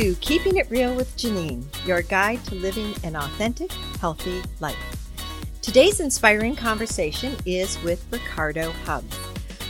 [0.00, 3.70] To Keeping It Real with Janine, your guide to living an authentic,
[4.00, 4.74] healthy life.
[5.60, 9.14] Today's inspiring conversation is with Ricardo Hubbs.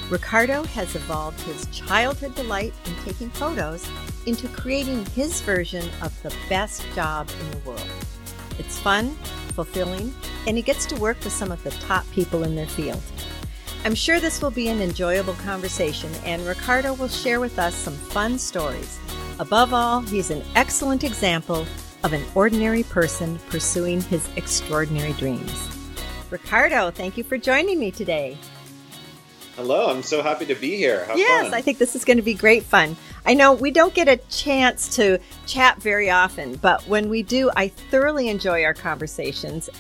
[0.09, 3.85] Ricardo has evolved his childhood delight in taking photos
[4.25, 7.91] into creating his version of the best job in the world.
[8.57, 9.17] It's fun,
[9.57, 10.15] fulfilling,
[10.47, 13.03] and he gets to work with some of the top people in their field.
[13.85, 17.95] I'm sure this will be an enjoyable conversation, and Ricardo will share with us some
[17.95, 19.01] fun stories
[19.41, 21.67] Above all, he's an excellent example
[22.05, 25.79] of an ordinary person pursuing his extraordinary dreams.
[26.29, 28.37] Ricardo, thank you for joining me today.
[29.57, 31.07] Hello, I'm so happy to be here.
[31.07, 31.55] Have yes, fun.
[31.55, 32.99] I think this is going to be great fun.
[33.25, 37.51] I know we don't get a chance to chat very often, but when we do,
[37.57, 39.71] I thoroughly enjoy our conversations.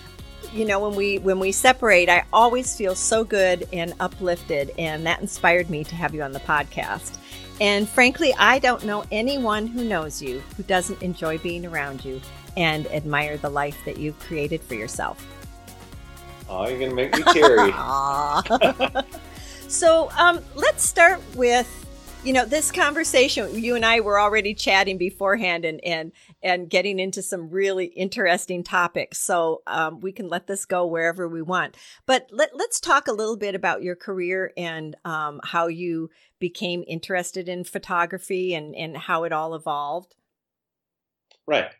[0.54, 5.04] You know, when we when we separate, I always feel so good and uplifted, and
[5.04, 7.18] that inspired me to have you on the podcast.
[7.60, 12.20] And frankly, I don't know anyone who knows you who doesn't enjoy being around you
[12.56, 15.24] and admire the life that you've created for yourself.
[16.48, 17.72] Oh, you're going to make me teary.
[19.68, 21.76] so um, let's start with
[22.24, 26.98] you know this conversation you and i were already chatting beforehand and and and getting
[26.98, 29.18] into some really interesting topics.
[29.18, 31.76] So um, we can let this go wherever we want.
[32.06, 36.84] But let, let's talk a little bit about your career and um, how you became
[36.86, 40.14] interested in photography and and how it all evolved.
[41.46, 41.70] Right.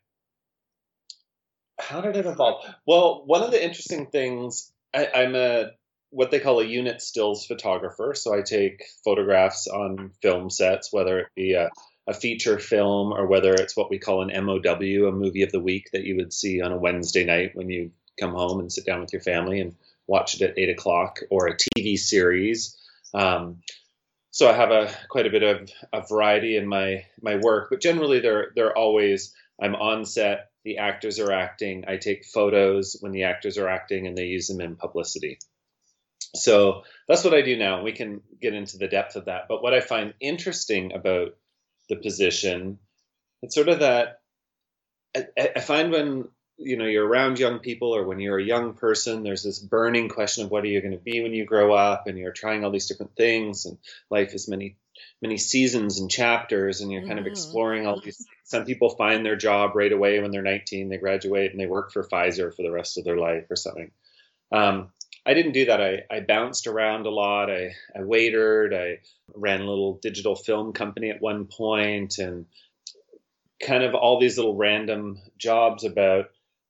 [1.78, 2.64] How did it evolve?
[2.86, 5.70] Well one of the interesting things I, i'm a
[6.10, 8.14] what they call a unit stills photographer.
[8.14, 11.70] So I take photographs on film sets, whether it be a,
[12.06, 15.60] a, feature film or whether it's what we call an MOW, a movie of the
[15.60, 18.84] week that you would see on a Wednesday night when you come home and sit
[18.84, 22.76] down with your family and watch it at eight o'clock, or a TV series.
[23.14, 23.62] Um,
[24.32, 27.80] so I have a quite a bit of a variety in my my work, but
[27.80, 33.12] generally they're they're always I'm on set, the actors are acting, I take photos when
[33.12, 35.38] the actors are acting, and they use them in publicity.
[36.34, 37.82] So that's what I do now.
[37.82, 39.46] We can get into the depth of that.
[39.48, 41.36] But what I find interesting about
[41.90, 42.78] the position,
[43.42, 44.20] it's sort of that
[45.16, 48.74] I, I find when you know you're around young people or when you're a young
[48.74, 51.72] person there's this burning question of what are you going to be when you grow
[51.72, 53.78] up and you're trying all these different things and
[54.10, 54.76] life is many
[55.22, 57.20] many seasons and chapters and you're kind mm-hmm.
[57.20, 58.28] of exploring all these things.
[58.44, 61.92] some people find their job right away when they're 19 they graduate and they work
[61.92, 63.90] for pfizer for the rest of their life or something
[64.52, 64.90] um,
[65.26, 65.80] I didn't do that.
[65.80, 67.50] I, I bounced around a lot.
[67.50, 68.74] I, I waitered.
[68.74, 68.98] I
[69.34, 72.46] ran a little digital film company at one point and
[73.62, 76.26] kind of all these little random jobs about.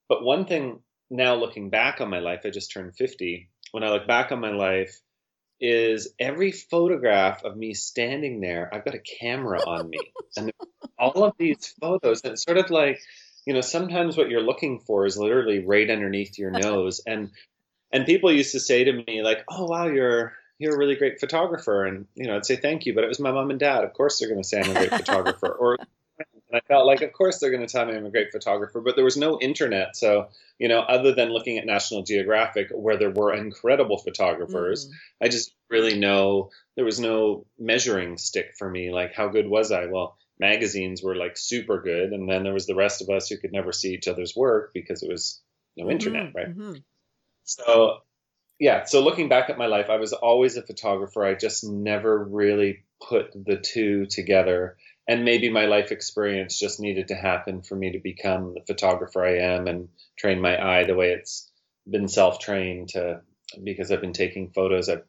[0.09, 0.81] But one thing
[1.11, 3.49] now looking back on my life, I just turned 50.
[3.71, 5.01] When I look back on my life,
[5.61, 9.99] is every photograph of me standing there, I've got a camera on me.
[10.37, 10.53] and
[10.99, 13.01] all of these photos, and it's sort of like,
[13.47, 17.03] you know, sometimes what you're looking for is literally right underneath your nose.
[17.07, 17.31] And
[17.93, 21.21] and people used to say to me like, "Oh wow, you're you're a really great
[21.21, 23.85] photographer," and you know, I'd say thank you, but it was my mom and dad.
[23.85, 25.79] Of course, they're going to say I'm a great photographer, or
[26.19, 28.81] and I felt like, of course, they're going to tell me I'm a great photographer,
[28.81, 32.99] but there was no internet, so you know, other than looking at National Geographic, where
[32.99, 34.93] there were incredible photographers, mm.
[35.23, 38.93] I just really know there was no measuring stick for me.
[38.93, 39.87] Like, how good was I?
[39.87, 43.39] Well, magazines were like super good, and then there was the rest of us who
[43.39, 45.41] could never see each other's work because it was
[45.77, 46.49] no mm-hmm, internet, right?
[46.49, 46.73] Mm-hmm.
[47.51, 48.03] So,
[48.61, 51.25] yeah, so looking back at my life, I was always a photographer.
[51.25, 54.77] I just never really put the two together.
[55.09, 59.25] And maybe my life experience just needed to happen for me to become the photographer
[59.25, 61.51] I am and train my eye the way it's
[61.89, 63.23] been self trained to
[63.65, 64.89] because I've been taking photos.
[64.89, 65.05] I've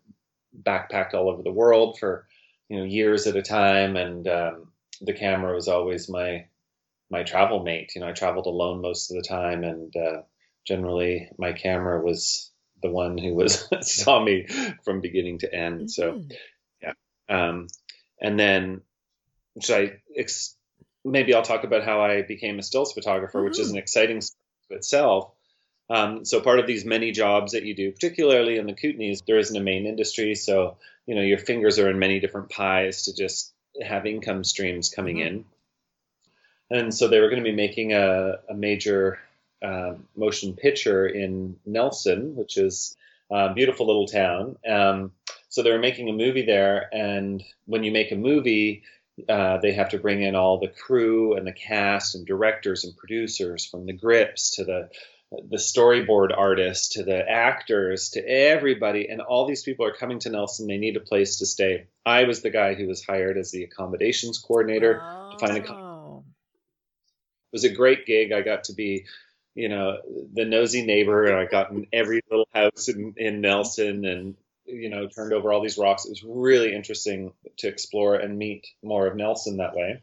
[0.64, 2.28] backpacked all over the world for
[2.70, 4.72] you know years at a time, and um,
[5.02, 6.46] the camera was always my
[7.12, 7.92] my travel mate.
[7.94, 10.22] You know, I traveled alone most of the time, and uh,
[10.66, 14.48] generally my camera was the one who was saw me
[14.84, 15.82] from beginning to end.
[15.82, 15.88] Mm-hmm.
[15.88, 16.24] So
[16.82, 16.94] yeah.
[17.30, 17.68] Um,
[18.20, 18.82] and then
[19.62, 20.56] should I ex-
[21.04, 23.46] maybe I'll talk about how I became a stills photographer, mm-hmm.
[23.46, 23.80] which is an mm-hmm.
[23.80, 24.40] exciting story
[24.78, 25.32] itself.
[25.90, 29.38] Um, so part of these many jobs that you do, particularly in the Kootenays, there
[29.38, 30.36] isn't a main industry.
[30.36, 34.90] So, you know, your fingers are in many different pies to just have income streams
[34.90, 35.28] coming mm-hmm.
[35.28, 35.46] in.
[36.70, 39.20] And so they were going to be making a, a major
[39.62, 42.96] uh, motion picture in Nelson, which is
[43.30, 44.58] a beautiful little town.
[44.68, 45.12] Um,
[45.50, 48.84] so they were making a movie there, and when you make a movie,
[49.28, 52.96] uh, they have to bring in all the crew and the cast and directors and
[52.96, 54.90] producers from the grips to the
[55.50, 60.30] the storyboard artists to the actors to everybody and all these people are coming to
[60.30, 63.50] Nelson they need a place to stay I was the guy who was hired as
[63.50, 65.32] the accommodations coordinator oh.
[65.32, 65.64] to find a
[67.52, 68.32] it was a great gig.
[68.32, 69.06] I got to be,
[69.56, 69.98] you know,
[70.34, 74.90] the nosy neighbor, and I got in every little house in, in Nelson, and you
[74.90, 76.06] know, turned over all these rocks.
[76.06, 80.02] It was really interesting to explore and meet more of Nelson that way,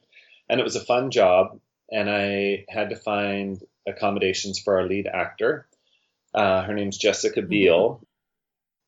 [0.49, 1.61] and it was a fun job.
[1.91, 5.67] And I had to find accommodations for our lead actor.
[6.35, 7.49] Uh, her name's Jessica mm-hmm.
[7.49, 8.03] Biel.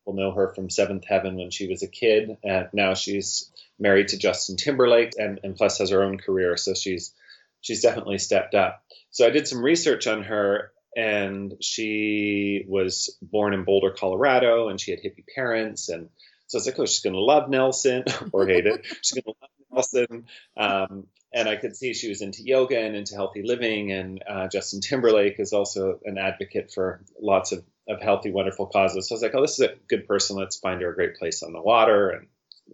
[0.05, 4.09] We'll know her from Seventh Heaven when she was a kid, and now she's married
[4.09, 6.57] to Justin Timberlake, and, and plus has her own career.
[6.57, 7.13] So she's
[7.61, 8.83] she's definitely stepped up.
[9.11, 14.79] So I did some research on her, and she was born in Boulder, Colorado, and
[14.79, 16.09] she had hippie parents, and
[16.51, 18.03] so I was like, oh, she's going to love Nelson
[18.33, 18.85] or hate it.
[19.01, 20.25] she's going to love Nelson.
[20.57, 23.89] Um, and I could see she was into yoga and into healthy living.
[23.93, 29.07] And uh, Justin Timberlake is also an advocate for lots of, of healthy, wonderful causes.
[29.07, 30.35] So I was like, oh, this is a good person.
[30.35, 32.09] Let's find her a great place on the water.
[32.09, 32.27] And,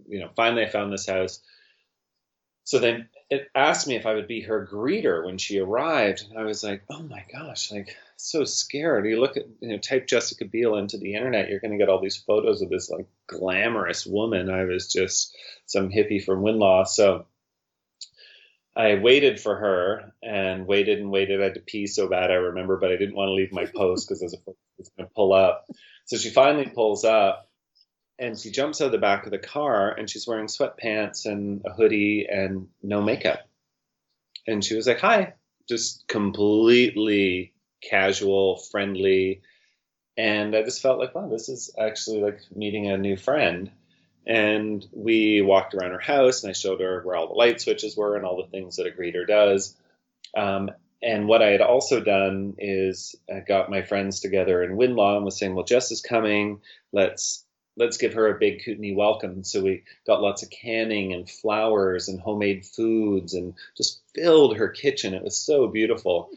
[0.07, 1.40] you know, finally I found this house.
[2.63, 6.25] So then it asked me if I would be her greeter when she arrived.
[6.29, 9.06] And I was like, oh my gosh, like so scared.
[9.06, 11.89] You look at, you know, type Jessica Biel into the internet, you're going to get
[11.89, 14.50] all these photos of this like glamorous woman.
[14.50, 15.35] I was just
[15.65, 16.85] some hippie from Winlaw.
[16.85, 17.25] So
[18.75, 21.41] I waited for her and waited and waited.
[21.41, 23.65] I had to pee so bad, I remember, but I didn't want to leave my
[23.65, 24.39] post because it
[24.77, 25.65] was going to pull up.
[26.06, 27.46] So she finally pulls up
[28.19, 31.62] and she jumps out of the back of the car and she's wearing sweatpants and
[31.66, 33.48] a hoodie and no makeup.
[34.48, 35.34] And she was like, Hi,
[35.68, 39.42] just completely casual, friendly.
[40.18, 43.69] And I just felt like, wow, this is actually like meeting a new friend.
[44.25, 47.96] And we walked around her house and I showed her where all the light switches
[47.96, 49.75] were and all the things that a greeter does.
[50.36, 50.72] Um,
[51.02, 55.25] and what I had also done is I got my friends together in Winlaw and
[55.25, 56.62] was saying, well, Jess is coming.
[56.92, 57.46] Let's
[57.77, 59.44] let's give her a big Kootenay welcome.
[59.44, 64.69] So we got lots of canning and flowers and homemade foods and just filled her
[64.69, 65.13] kitchen.
[65.13, 66.29] It was so beautiful.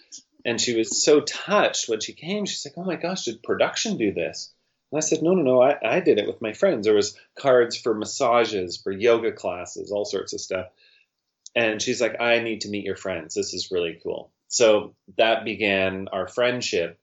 [0.44, 2.46] And she was so touched when she came.
[2.46, 4.52] She's like, oh my gosh, did production do this?
[4.92, 6.84] And I said, no, no, no, I, I did it with my friends.
[6.84, 10.66] There was cards for massages, for yoga classes, all sorts of stuff.
[11.54, 13.34] And she's like, I need to meet your friends.
[13.34, 14.30] This is really cool.
[14.48, 16.98] So that began our friendship.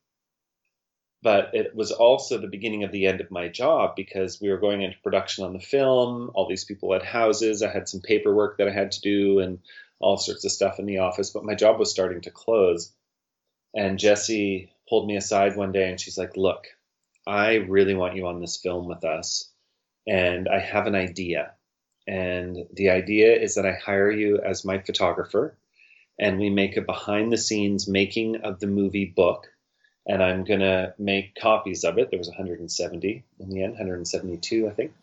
[1.23, 4.59] But it was also the beginning of the end of my job because we were
[4.59, 6.31] going into production on the film.
[6.35, 7.63] All these people had houses.
[7.63, 9.59] I had some paperwork that I had to do and
[9.99, 11.31] all sorts of stuff in the office.
[11.31, 12.93] But my job was starting to close.
[13.75, 16.67] And Jesse pulled me aside one day and she's like, Look,
[17.25, 19.51] I really want you on this film with us.
[20.07, 21.53] And I have an idea.
[22.07, 25.57] And the idea is that I hire you as my photographer
[26.19, 29.47] and we make a behind the scenes making of the movie book.
[30.07, 32.09] And I'm going to make copies of it.
[32.09, 34.93] There was 170 in the end, 172, I think.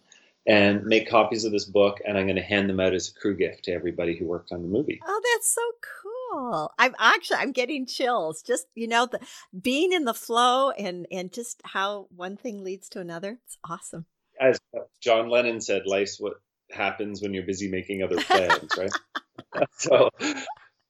[0.47, 3.19] And make copies of this book, and I'm going to hand them out as a
[3.19, 5.01] crew gift to everybody who worked on the movie.
[5.07, 6.73] Oh, that's so cool cool.
[6.79, 8.43] I'm actually I'm getting chills.
[8.43, 9.21] Just you know, the
[9.59, 13.39] being in the flow and and just how one thing leads to another.
[13.45, 14.07] It's awesome.
[14.41, 14.59] As
[15.01, 16.35] John Lennon said, life's what
[16.71, 18.93] happens when you're busy making other plans, right?
[19.79, 20.11] so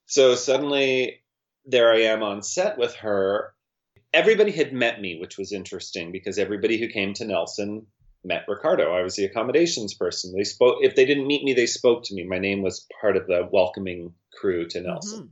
[0.07, 1.21] so suddenly
[1.67, 3.54] there I am on set with her.
[4.15, 7.87] Everybody had met me, which was interesting because everybody who came to Nelson
[8.25, 8.95] met Ricardo.
[8.95, 10.33] I was the accommodations person.
[10.35, 12.25] They spoke if they didn't meet me, they spoke to me.
[12.25, 15.19] My name was part of the welcoming crew to Nelson.
[15.19, 15.29] Mm-hmm.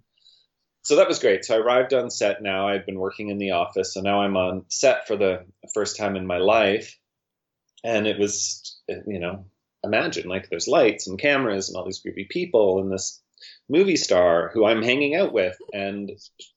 [0.82, 1.44] So that was great.
[1.44, 2.68] So I arrived on set now.
[2.68, 6.16] I've been working in the office, so now I'm on set for the first time
[6.16, 6.98] in my life.
[7.84, 9.46] And it was, you know,
[9.84, 13.21] imagine like there's lights and cameras and all these groovy people and this
[13.68, 15.56] movie star who I'm hanging out with.
[15.72, 16.12] And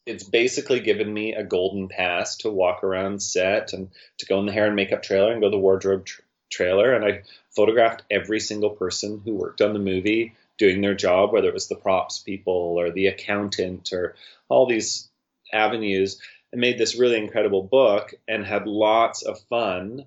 [0.06, 3.90] it's basically given me a golden pass to walk around set and
[4.20, 6.08] to go in the hair and makeup trailer and go to the wardrobe
[6.52, 6.94] trailer.
[6.94, 7.24] And I
[7.56, 11.68] photographed every single person who worked on the movie doing their job, whether it was
[11.68, 14.16] the props people or the accountant or
[14.50, 15.10] all these
[15.52, 20.06] avenues, and made this really incredible book and had lots of fun.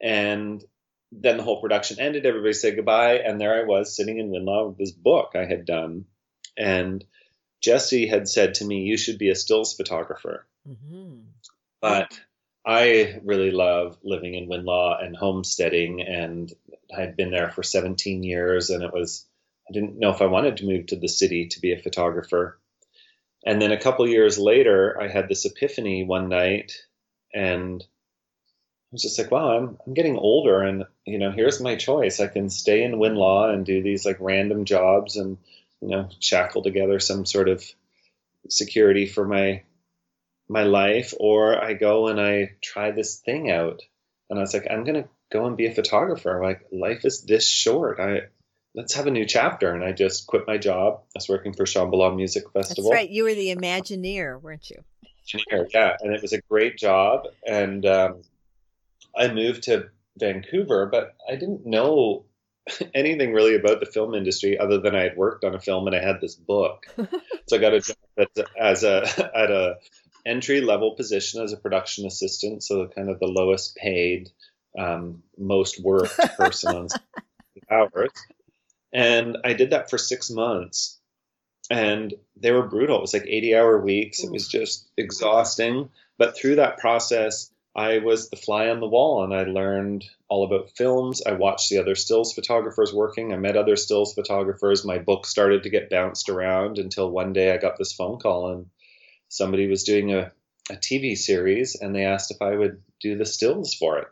[0.00, 0.62] And
[1.12, 2.26] then the whole production ended.
[2.26, 5.64] Everybody said goodbye, and there I was sitting in Winlaw with this book I had
[5.64, 6.04] done.
[6.56, 7.04] And
[7.60, 11.20] Jesse had said to me, "You should be a stills photographer." Mm-hmm.
[11.80, 12.18] But
[12.64, 16.52] I really love living in Winlaw and homesteading, and
[16.96, 19.26] I'd been there for 17 years, and it was
[19.68, 22.58] I didn't know if I wanted to move to the city to be a photographer.
[23.44, 26.72] And then a couple years later, I had this epiphany one night,
[27.32, 31.76] and I was just like, wow, I'm, I'm getting older, and you know, here's my
[31.76, 32.20] choice.
[32.20, 35.38] I can stay in Winlaw and do these like random jobs, and
[35.86, 37.64] you know, shackle together some sort of
[38.48, 39.62] security for my
[40.48, 43.82] my life, or I go and I try this thing out.
[44.28, 46.40] And I was like, I'm gonna go and be a photographer.
[46.42, 48.00] Like life is this short.
[48.00, 48.22] I
[48.74, 49.72] let's have a new chapter.
[49.72, 51.02] And I just quit my job.
[51.04, 52.90] I was working for Shambhala Music Festival.
[52.90, 53.10] That's right.
[53.10, 54.82] You were the Imagineer, weren't you?
[55.34, 55.96] Imagineer, yeah.
[56.00, 57.26] And it was a great job.
[57.46, 58.22] And um,
[59.16, 59.88] I moved to
[60.18, 62.25] Vancouver, but I didn't know
[62.94, 65.96] anything really about the film industry other than I had worked on a film and
[65.96, 66.86] I had this book.
[67.46, 67.96] so I got a job
[68.58, 69.02] as a
[69.36, 69.76] at a
[70.24, 74.30] entry level position as a production assistant, so kind of the lowest paid,
[74.76, 76.88] um, most worked person on
[77.70, 78.10] hours.
[78.92, 80.98] And I did that for six months,
[81.70, 82.98] and they were brutal.
[82.98, 84.24] It was like 80 hour weeks.
[84.24, 85.90] It was just exhausting.
[86.18, 90.44] But through that process, I was the fly on the wall and I learned all
[90.46, 91.20] about films.
[91.26, 93.34] I watched the other stills photographers working.
[93.34, 94.82] I met other stills photographers.
[94.82, 98.50] My book started to get bounced around until one day I got this phone call
[98.50, 98.66] and
[99.28, 100.32] somebody was doing a,
[100.70, 104.08] a TV series and they asked if I would do the stills for it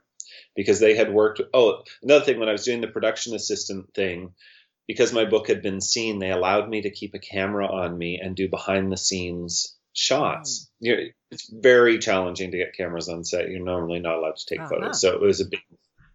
[0.54, 1.40] because they had worked.
[1.54, 4.35] Oh, another thing, when I was doing the production assistant thing,
[4.87, 8.21] because my book had been seen, they allowed me to keep a camera on me
[8.23, 10.70] and do behind the scenes shots.
[10.82, 10.86] Mm.
[10.86, 10.98] You're,
[11.30, 13.48] it's very challenging to get cameras on set.
[13.48, 14.68] You're normally not allowed to take uh-huh.
[14.68, 15.60] photos, so it was a big,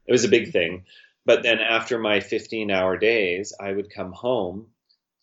[0.05, 0.85] it was a big thing.
[1.25, 4.67] But then after my 15 hour days, I would come home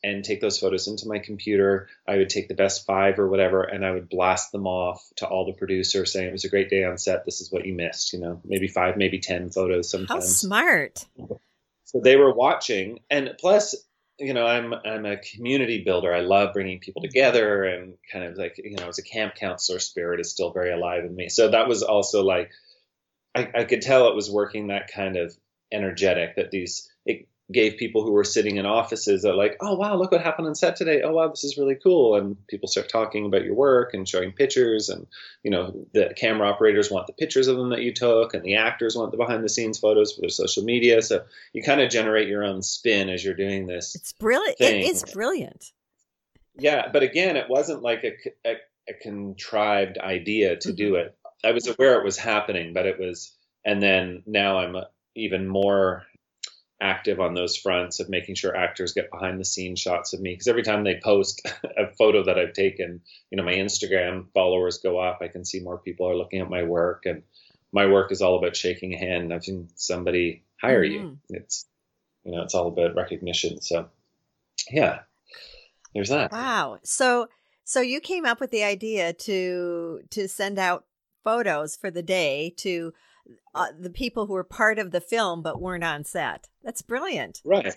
[0.03, 1.89] and take those photos into my computer.
[2.07, 5.27] I would take the best five or whatever, and I would blast them off to
[5.27, 7.25] all the producers saying it was a great day on set.
[7.25, 8.13] This is what you missed.
[8.13, 10.25] You know, maybe five, maybe ten photos sometimes.
[10.25, 11.07] How smart!
[11.85, 13.75] So they were watching, and plus
[14.19, 16.15] you know, I'm I'm a community builder.
[16.15, 19.79] I love bringing people together and kind of like you know, as a camp counselor
[19.79, 21.29] spirit is still very alive in me.
[21.29, 22.51] So that was also like
[23.35, 25.37] I, I could tell it was working that kind of
[25.73, 29.97] energetic that these it, gave people who were sitting in offices that like, oh wow,
[29.97, 31.03] look what happened on set today.
[31.03, 32.17] Oh wow, this is really cool.
[32.17, 35.07] And people start talking about your work and showing pictures, and
[35.43, 38.57] you know the camera operators want the pictures of them that you took, and the
[38.57, 41.01] actors want the behind the scenes photos for their social media.
[41.03, 43.95] So you kind of generate your own spin as you're doing this.
[43.95, 44.59] It's brilliant.
[44.59, 44.81] Thing.
[44.81, 45.73] It is brilliant.
[46.59, 48.57] Yeah, but again, it wasn't like a, a,
[48.89, 50.77] a contrived idea to mm-hmm.
[50.77, 51.15] do it.
[51.45, 54.77] I was aware it was happening, but it was, and then now I'm
[55.15, 56.07] even more
[56.81, 60.33] active on those fronts of making sure actors get behind the scenes shots of me
[60.33, 61.47] because every time they post
[61.79, 65.19] a photo that I've taken, you know, my Instagram followers go up.
[65.23, 67.23] I can see more people are looking at my work, and
[67.73, 71.05] my work is all about shaking a hand and having somebody hire mm-hmm.
[71.05, 71.19] you.
[71.31, 71.67] It's
[72.25, 73.63] you know, it's all about recognition.
[73.63, 73.89] So,
[74.71, 75.01] yeah,
[75.95, 76.33] there's that.
[76.33, 76.79] Wow.
[76.83, 77.29] So,
[77.65, 80.85] so you came up with the idea to to send out
[81.25, 82.93] photos for the day to
[83.55, 86.49] uh, the people who were part of the film but weren't on set.
[86.63, 87.41] That's brilliant.
[87.45, 87.75] Right.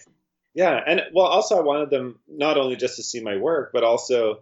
[0.53, 3.83] Yeah, and well, also I wanted them not only just to see my work, but
[3.83, 4.39] also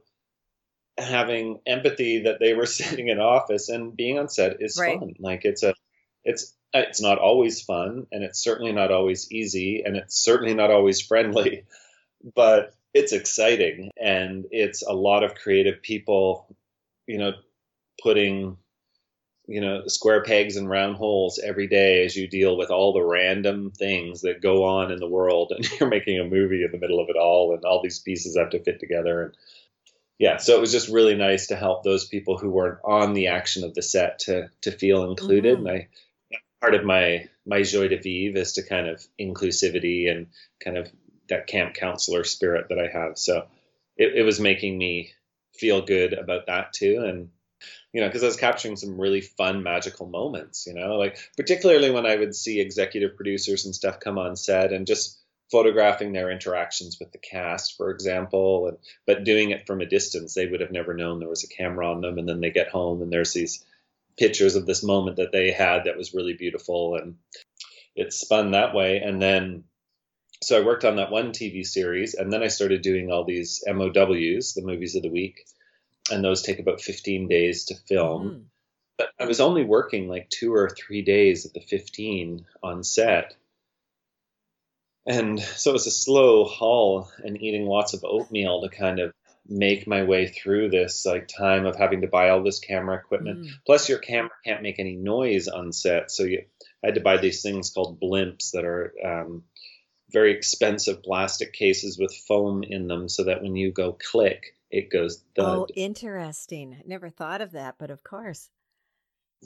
[0.98, 5.00] having empathy that they were sitting in office and being on set is right.
[5.00, 5.14] fun.
[5.20, 5.74] Like it's a,
[6.24, 10.72] it's it's not always fun, and it's certainly not always easy, and it's certainly not
[10.72, 11.66] always friendly,
[12.36, 16.56] but it's exciting, and it's a lot of creative people,
[17.06, 17.34] you know,
[18.02, 18.58] putting
[19.48, 23.04] you know square pegs and round holes every day as you deal with all the
[23.04, 26.78] random things that go on in the world and you're making a movie in the
[26.78, 29.34] middle of it all and all these pieces have to fit together and
[30.20, 33.28] yeah so it was just really nice to help those people who weren't on the
[33.28, 35.68] action of the set to to feel included mm-hmm.
[35.68, 35.88] and i
[36.62, 40.28] part of my my joie de vivre is to kind of inclusivity and
[40.64, 40.92] kind of
[41.30, 43.48] that camp counselor spirit that i have so
[43.96, 45.12] it, it was making me
[45.56, 47.30] feel good about that too and
[47.94, 51.92] you know, because I was capturing some really fun, magical moments, you know, like particularly
[51.92, 55.20] when I would see executive producers and stuff come on set and just
[55.52, 60.34] photographing their interactions with the cast, for example, and but doing it from a distance,
[60.34, 62.70] they would have never known there was a camera on them, and then they get
[62.70, 63.66] home and there's these
[64.18, 67.16] pictures of this moment that they had that was really beautiful, and
[67.96, 69.64] it spun that way, and then.
[70.44, 73.64] So I worked on that one TV series, and then I started doing all these
[73.66, 75.44] MOWs, the movies of the week,
[76.12, 78.30] and those take about 15 days to film.
[78.30, 78.44] Mm.
[78.98, 83.36] But I was only working like two or three days of the 15 on set.
[85.06, 89.14] And so it was a slow haul and eating lots of oatmeal to kind of
[89.48, 93.46] make my way through this like time of having to buy all this camera equipment.
[93.46, 93.50] Mm.
[93.66, 96.12] Plus your camera can't make any noise on set.
[96.12, 96.44] So you
[96.84, 99.44] I had to buy these things called blimps that are um,
[100.12, 104.92] very expensive plastic cases with foam in them so that when you go click, it
[104.92, 105.46] goes thud.
[105.46, 106.82] Oh, interesting.
[106.86, 108.50] Never thought of that, but of course.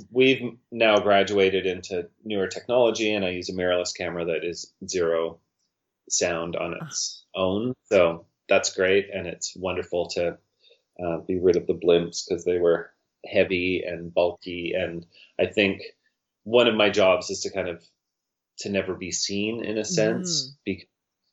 [0.10, 5.40] We've now graduated into newer technology, and I use a mirrorless camera that is zero
[6.10, 6.86] sound on ah.
[6.86, 7.74] its own.
[7.86, 10.38] So that's great, and it's wonderful to
[11.04, 12.92] uh, be rid of the blimps because they were
[13.26, 14.74] heavy and bulky.
[14.76, 15.06] And
[15.40, 15.82] I think
[16.44, 17.84] one of my jobs is to kind of
[18.60, 20.56] to never be seen in a sense mm.
[20.66, 20.86] because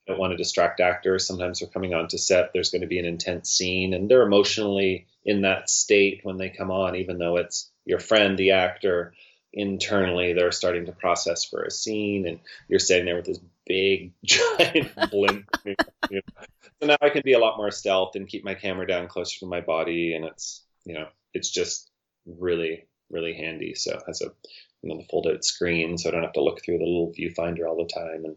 [0.08, 1.26] don't want to distract actors.
[1.26, 5.06] Sometimes they're coming onto set, there's going to be an intense scene, and they're emotionally
[5.24, 9.14] in that state when they come on, even though it's your friend, the actor.
[9.52, 14.12] Internally, they're starting to process for a scene, and you're sitting there with this big,
[14.24, 15.46] giant blimp.
[15.64, 15.74] You
[16.10, 16.20] know.
[16.80, 19.40] So now I can be a lot more stealth and keep my camera down closer
[19.40, 21.90] to my body, and it's you know it's just
[22.26, 23.74] really really handy.
[23.74, 24.30] So it has a
[24.82, 27.12] you know the fold out screen, so I don't have to look through the little
[27.18, 28.36] viewfinder all the time, and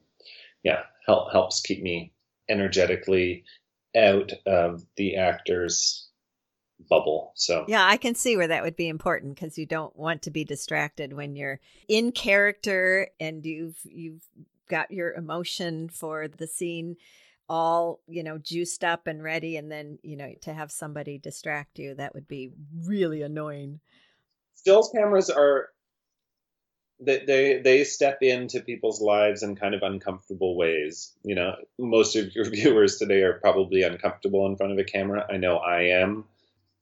[0.64, 2.14] yeah, help helps keep me
[2.50, 3.44] energetically
[3.96, 6.10] out of the actor's
[6.90, 7.32] bubble.
[7.36, 10.32] So yeah, I can see where that would be important because you don't want to
[10.32, 14.24] be distracted when you're in character and you've you've
[14.70, 16.96] got your emotion for the scene
[17.50, 21.78] all you know juiced up and ready and then you know to have somebody distract
[21.78, 22.50] you that would be
[22.86, 23.82] really annoying
[24.54, 25.68] stills cameras are
[27.02, 31.12] they, they they step into people's lives in kind of uncomfortable ways.
[31.24, 35.26] You know, most of your viewers today are probably uncomfortable in front of a camera.
[35.30, 36.26] I know I am.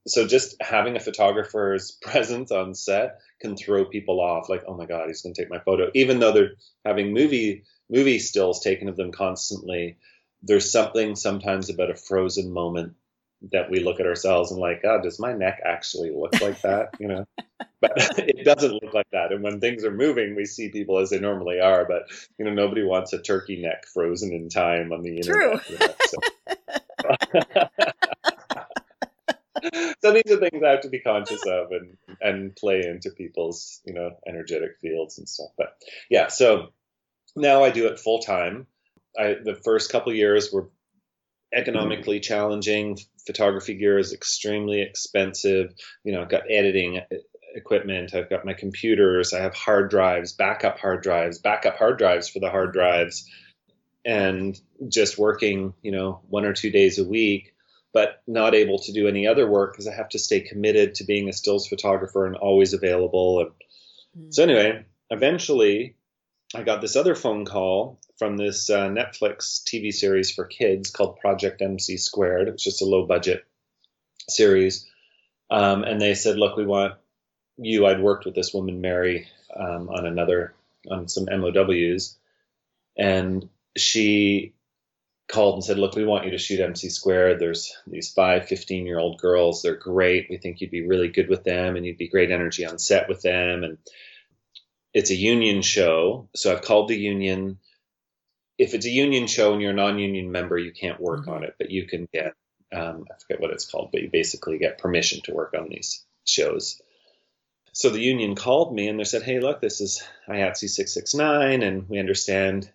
[0.08, 4.50] So just having a photographer's presence on set can throw people off.
[4.50, 6.54] Like, oh my god, he's going to take my photo, even though they're
[6.86, 9.98] having movie movie stills taken of them constantly.
[10.42, 12.94] There's something sometimes about a frozen moment
[13.52, 16.90] that we look at ourselves and like, God, does my neck actually look like that?
[17.00, 17.26] You know,
[17.82, 19.32] but it doesn't look like that.
[19.32, 21.86] And when things are moving, we see people as they normally are.
[21.86, 22.04] But
[22.38, 25.64] you know, nobody wants a turkey neck frozen in time on the internet.
[25.64, 25.78] True.
[25.80, 26.18] You know, so.
[30.02, 33.82] so these are things I have to be conscious of and and play into people's
[33.86, 35.50] you know energetic fields and stuff.
[35.58, 35.76] But
[36.10, 36.70] yeah, so
[37.36, 38.68] now I do it full time.
[39.18, 40.70] I the first couple years were
[41.54, 42.98] economically challenging.
[43.26, 45.74] Photography gear is extremely expensive.
[46.04, 47.02] You know, I've got editing
[47.56, 48.14] equipment.
[48.14, 49.34] I've got my computers.
[49.34, 53.30] I have hard drives, backup hard drives, backup hard drives for the hard drives,
[54.06, 57.54] and just working, you know, one or two days a week,
[57.94, 61.04] but not able to do any other work because I have to stay committed to
[61.04, 63.42] being a stills photographer and always available.
[63.42, 64.34] And mm.
[64.34, 65.96] so anyway, eventually
[66.56, 71.20] I got this other phone call from this uh, Netflix TV series for kids called
[71.20, 72.50] Project MC Squared.
[72.50, 73.46] It's just a low budget
[74.30, 74.86] series.
[75.50, 76.96] Um, and they said, look, we want
[77.58, 77.88] you.
[77.88, 80.54] I'd worked with this woman, Mary, um, on another,
[80.92, 82.18] on some MOWs.
[82.98, 84.54] And she
[85.30, 87.40] called and said, look, we want you to shoot MC Squared.
[87.40, 89.62] There's these five 15 year old girls.
[89.62, 90.28] They're great.
[90.30, 93.08] We think you'd be really good with them and you'd be great energy on set
[93.08, 93.64] with them.
[93.64, 93.78] And
[94.94, 96.28] it's a union show.
[96.36, 97.60] So I've called the union.
[98.60, 101.32] If it's a union show and you're a non-union member, you can't work mm-hmm.
[101.32, 102.34] on it, but you can get
[102.72, 106.06] um, I forget what it's called, but you basically get permission to work on these
[106.26, 106.80] shows.
[107.74, 111.88] So the union called me and they said, "Hey, look, this is IATSE 669, and
[111.90, 112.70] we understand,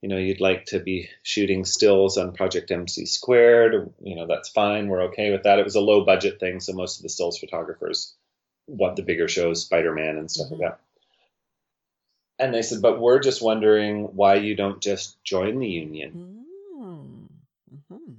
[0.00, 3.92] you know, you'd like to be shooting stills on Project MC Squared.
[4.00, 4.88] You know, that's fine.
[4.88, 5.58] We're okay with that.
[5.58, 8.14] It was a low budget thing, so most of the stills photographers
[8.66, 10.62] want the bigger shows, Spider Man and stuff mm-hmm.
[10.62, 10.80] like that."
[12.38, 16.44] And they said, but we're just wondering why you don't just join the union.
[16.74, 18.12] Mm-hmm.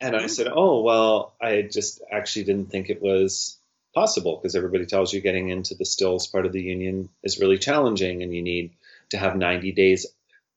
[0.00, 3.56] And I said, oh, well, I just actually didn't think it was
[3.94, 7.58] possible because everybody tells you getting into the stills part of the union is really
[7.58, 8.72] challenging and you need
[9.10, 10.06] to have 90 days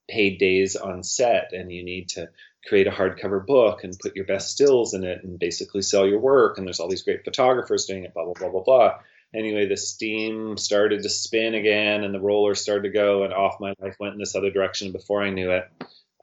[0.08, 2.30] paid days on set and you need to
[2.68, 6.20] create a hardcover book and put your best stills in it and basically sell your
[6.20, 8.94] work and there's all these great photographers doing it blah blah blah blah blah
[9.34, 13.60] anyway, the steam started to spin again and the roller started to go and off
[13.60, 14.92] my life went in this other direction.
[14.92, 15.70] Before I knew it,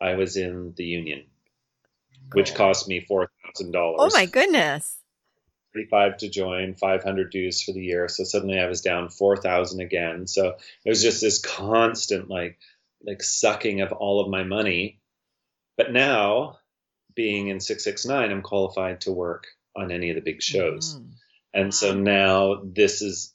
[0.01, 1.25] I was in the union,
[2.33, 3.27] which cost me $4,000.
[3.75, 4.97] Oh my goodness.
[5.75, 8.09] 35 to join, 500 dues for the year.
[8.09, 10.27] So suddenly I was down 4,000 again.
[10.27, 12.59] So it was just this constant like,
[13.05, 15.01] like sucking of all of my money.
[15.77, 16.59] But now
[17.15, 20.97] being in 669, I'm qualified to work on any of the big shows.
[20.99, 21.13] Mm.
[21.55, 23.35] And so now this is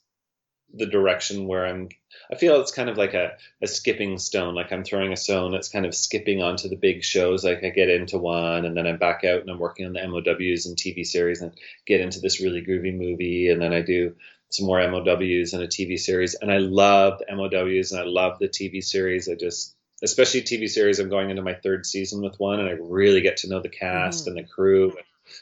[0.74, 1.88] the direction where I'm,
[2.30, 4.54] I feel it's kind of like a, a skipping stone.
[4.54, 7.44] Like I'm throwing a stone that's kind of skipping onto the big shows.
[7.44, 10.06] Like I get into one and then I'm back out and I'm working on the
[10.06, 11.52] MOWs and TV series and
[11.86, 13.48] get into this really groovy movie.
[13.48, 14.14] And then I do
[14.50, 16.34] some more MOWs and a TV series.
[16.34, 19.28] And I love the MOWs and I love the TV series.
[19.28, 22.72] I just, especially TV series, I'm going into my third season with one and I
[22.72, 24.36] really get to know the cast mm-hmm.
[24.36, 24.92] and the crew.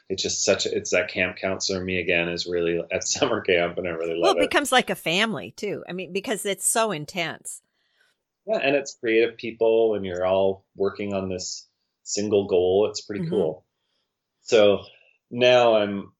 [0.09, 3.79] It's just such a, it's that camp counselor me again is really at summer camp
[3.79, 4.37] and I really love well, it.
[4.37, 5.85] Well, it becomes like a family too.
[5.89, 7.63] I mean, because it's so intense.
[8.47, 11.67] Yeah, and it's creative people and you're all working on this
[12.05, 12.87] single goal.
[12.89, 13.35] It's pretty mm-hmm.
[13.35, 13.65] cool.
[14.43, 14.83] So
[15.31, 16.13] now I'm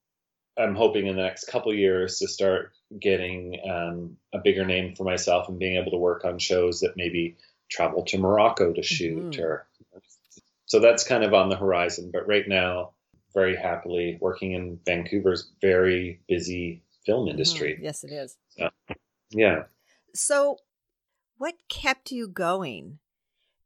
[0.59, 5.05] I'm hoping in the next couple years to start getting um, a bigger name for
[5.05, 7.37] myself and being able to work on shows that maybe
[7.69, 9.43] travel to Morocco to shoot mm-hmm.
[9.43, 9.67] or
[10.67, 12.11] so that's kind of on the horizon.
[12.13, 12.93] But right now,
[13.37, 17.33] very happily working in Vancouver's very busy film mm-hmm.
[17.33, 17.75] industry.
[17.75, 17.85] Mm-hmm.
[17.85, 18.37] Yes, it is.
[18.49, 18.71] So,
[19.31, 19.65] yeah.
[20.15, 20.57] So,
[21.37, 22.99] what kept you going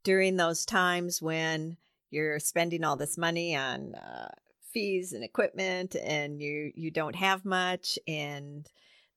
[0.02, 1.76] during those times when
[2.10, 4.30] you're spending all this money on uh,
[4.72, 8.68] fees and equipment and you you don't have much and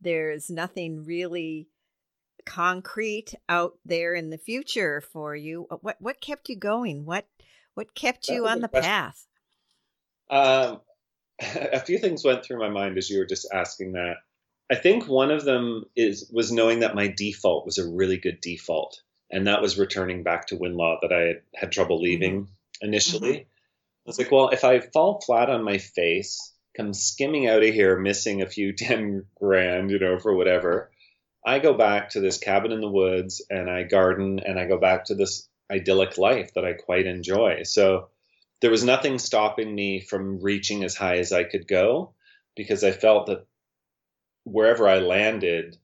[0.02, 1.68] there's nothing really
[2.46, 7.28] concrete out there in the future for you what what kept you going what
[7.76, 8.90] what kept you on the question.
[8.90, 9.28] path
[10.34, 10.82] um,
[11.40, 14.16] a few things went through my mind as you were just asking that
[14.72, 18.40] i think one of them is was knowing that my default was a really good
[18.42, 22.86] default and that was returning back to Winlaw that i had, had trouble leaving mm-hmm.
[22.86, 23.48] initially mm-hmm.
[24.06, 27.74] I was like, well, if I fall flat on my face, come skimming out of
[27.74, 30.92] here, missing a few 10 grand, you know, for whatever,
[31.46, 34.78] I go back to this cabin in the woods and I garden and I go
[34.78, 37.64] back to this idyllic life that I quite enjoy.
[37.64, 38.10] So
[38.64, 42.14] there was nothing stopping me from reaching as high as I could go
[42.56, 43.46] because I felt that
[44.46, 45.76] wherever I landed,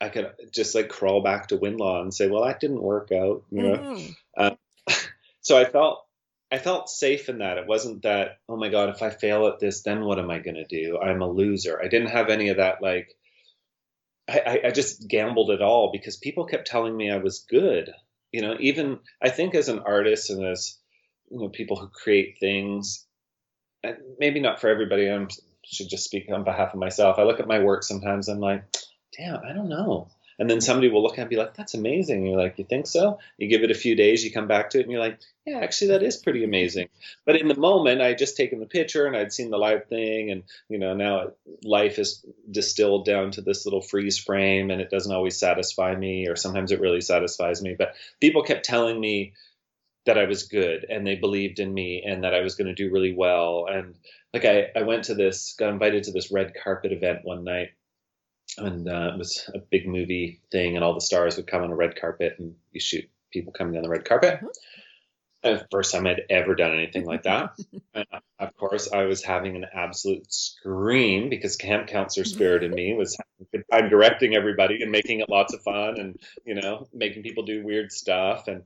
[0.00, 3.44] I could just like crawl back to Winlaw and say, well, that didn't work out,
[3.52, 3.76] you know?
[3.76, 4.10] Mm-hmm.
[4.36, 4.50] Uh,
[5.40, 6.04] so I felt
[6.50, 7.58] I felt safe in that.
[7.58, 10.40] It wasn't that, oh my God, if I fail at this, then what am I
[10.40, 10.98] going to do?
[11.00, 11.80] I'm a loser.
[11.80, 12.82] I didn't have any of that.
[12.82, 13.14] Like,
[14.28, 17.92] I, I just gambled it all because people kept telling me I was good.
[18.32, 20.77] You know, even I think as an artist and as,
[21.30, 23.06] you know, people who create things,
[23.82, 25.26] and maybe not for everybody, I
[25.64, 27.18] should just speak on behalf of myself.
[27.18, 28.64] I look at my work sometimes, I'm like,
[29.16, 30.08] damn, I don't know.
[30.40, 32.18] And then somebody will look at it and be like, that's amazing.
[32.18, 33.18] And you're like, you think so?
[33.38, 35.58] You give it a few days, you come back to it, and you're like, yeah,
[35.58, 36.88] actually, that is pretty amazing.
[37.24, 40.30] But in the moment, I just taken the picture and I'd seen the live thing,
[40.30, 41.32] and you know, now
[41.64, 46.28] life is distilled down to this little freeze frame, and it doesn't always satisfy me,
[46.28, 47.74] or sometimes it really satisfies me.
[47.76, 49.32] But people kept telling me
[50.08, 52.74] that I was good, and they believed in me, and that I was going to
[52.74, 53.66] do really well.
[53.70, 53.94] And
[54.34, 57.70] like I, I went to this, got invited to this red carpet event one night
[58.56, 61.70] and uh, it was a big movie thing, and all the stars would come on
[61.70, 64.40] a red carpet, and you shoot people coming down the red carpet.
[65.44, 67.50] And first time I'd ever done anything like that.
[67.94, 72.72] and uh, of course, I was having an absolute scream because camp counselor spirit in
[72.72, 73.16] me was
[73.72, 77.64] I'm directing everybody and making it lots of fun, and you know, making people do
[77.64, 78.48] weird stuff.
[78.48, 78.64] And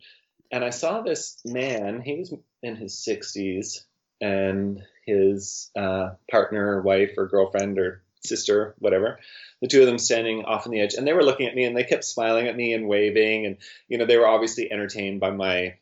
[0.52, 2.02] and I saw this man.
[2.02, 3.84] He was in his 60s,
[4.20, 9.18] and his uh, partner, or wife, or girlfriend, or sister, whatever,
[9.60, 11.64] the two of them standing off on the edge, and they were looking at me
[11.64, 13.56] and they kept smiling at me and waving, and
[13.88, 15.74] you know they were obviously entertained by my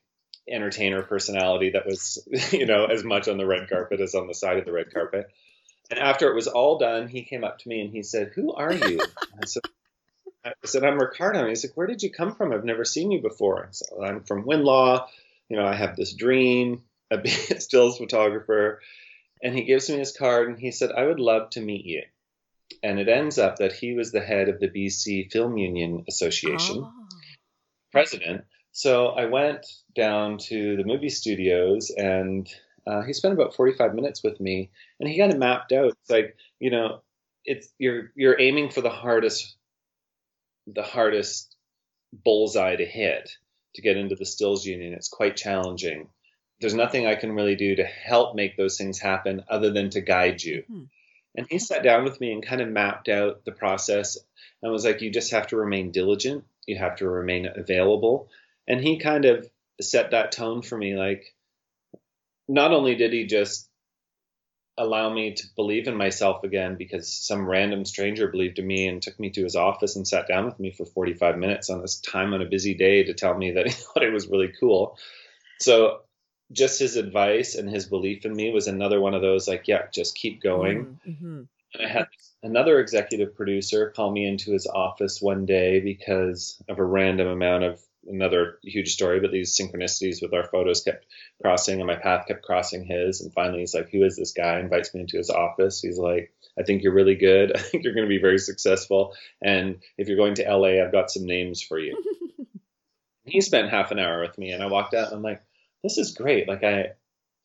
[0.49, 4.35] entertainer personality that was you know as much on the red carpet as on the
[4.35, 5.27] side of the red carpet.
[5.91, 8.53] And after it was all done, he came up to me and he said, "Who
[8.53, 9.01] are you?"
[9.43, 9.63] I said,
[10.45, 11.41] I said, I'm Ricardo.
[11.41, 12.53] And he's like, Where did you come from?
[12.53, 13.69] I've never seen you before.
[13.73, 15.07] So I'm from Winlaw.
[15.49, 18.81] You know, I have this dream of being a stills photographer.
[19.43, 22.03] And he gives me his card and he said, I would love to meet you
[22.83, 26.85] and it ends up that he was the head of the BC Film Union Association,
[26.85, 26.93] oh.
[27.93, 28.45] president.
[28.73, 32.49] So I went down to the movie studios and
[32.87, 35.93] uh, he spent about 45 minutes with me and he kind of mapped out.
[36.03, 37.03] It's like, you know,
[37.45, 39.57] it's you're you're aiming for the hardest
[40.75, 41.57] the hardest
[42.13, 43.37] bullseye to hit
[43.75, 44.93] to get into the stills union.
[44.93, 46.09] It's quite challenging.
[46.61, 50.01] There's nothing I can really do to help make those things happen other than to
[50.01, 50.65] guide you.
[50.67, 50.85] Hmm.
[51.37, 54.19] And he sat down with me and kind of mapped out the process
[54.63, 58.29] and was like, you just have to remain diligent, you have to remain available.
[58.67, 59.49] And he kind of
[59.81, 60.97] set that tone for me.
[60.97, 61.35] Like,
[62.49, 63.70] not only did he just
[64.81, 69.03] allow me to believe in myself again because some random stranger believed in me and
[69.03, 72.01] took me to his office and sat down with me for 45 minutes on this
[72.01, 74.99] time on a busy day to tell me that he thought it was really cool.
[75.61, 76.01] So
[76.51, 79.83] just his advice and his belief in me was another one of those like, yeah,
[79.93, 80.99] just keep going.
[81.07, 81.11] Mm-hmm.
[81.11, 81.43] mm-hmm.
[81.73, 82.09] And I had
[82.43, 87.63] another executive producer call me into his office one day because of a random amount
[87.63, 91.07] of another huge story, but these synchronicities with our photos kept
[91.43, 93.21] crossing and my path kept crossing his.
[93.21, 94.61] And finally, he's like, Who is this guy?
[94.61, 95.81] Invites me into his office.
[95.81, 97.53] He's like, I think you're really good.
[97.57, 99.15] I think you're going to be very successful.
[99.43, 102.03] And if you're going to LA, I've got some names for you.
[103.25, 105.09] he spent half an hour with me, and I walked out.
[105.09, 105.43] And I'm like,
[105.83, 106.49] this is great.
[106.49, 106.93] Like I,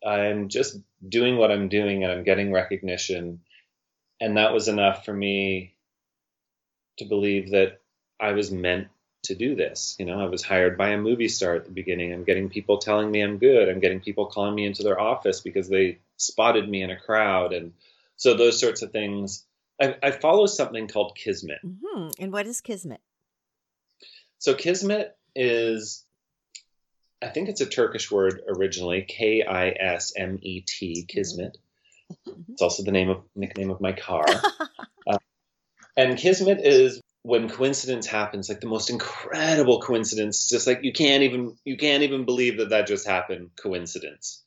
[0.06, 3.42] I'm just doing what I'm doing and I'm getting recognition.
[4.20, 5.76] And that was enough for me
[6.98, 7.82] to believe that
[8.20, 8.88] I was meant
[9.26, 9.96] to do this.
[10.00, 12.14] You know, I was hired by a movie star at the beginning.
[12.14, 13.70] I'm getting people telling me I'm good.
[13.70, 17.54] I'm getting people calling me into their office because they spotted me in a crowd.
[17.54, 17.74] And
[18.16, 19.46] so those sorts of things.
[19.82, 21.60] I, I follow something called Kismet.
[21.66, 22.24] Mm-hmm.
[22.24, 23.02] And what is Kismet?
[24.40, 26.06] So Kismet is
[27.22, 31.58] I think it's a Turkish word originally, K I S M E T, Kismet.
[32.12, 32.54] Mm-hmm.
[32.54, 34.26] It's also the name of nickname of my car.
[35.08, 35.18] uh,
[35.98, 41.24] and Kismet is when coincidence happens, like the most incredible coincidence, just like you can't
[41.24, 43.50] even you can't even believe that that just happened.
[43.56, 44.44] Coincidence,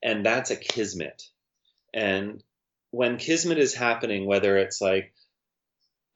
[0.00, 1.24] and that's a kismet.
[1.92, 2.44] And
[2.92, 5.12] when kismet is happening, whether it's like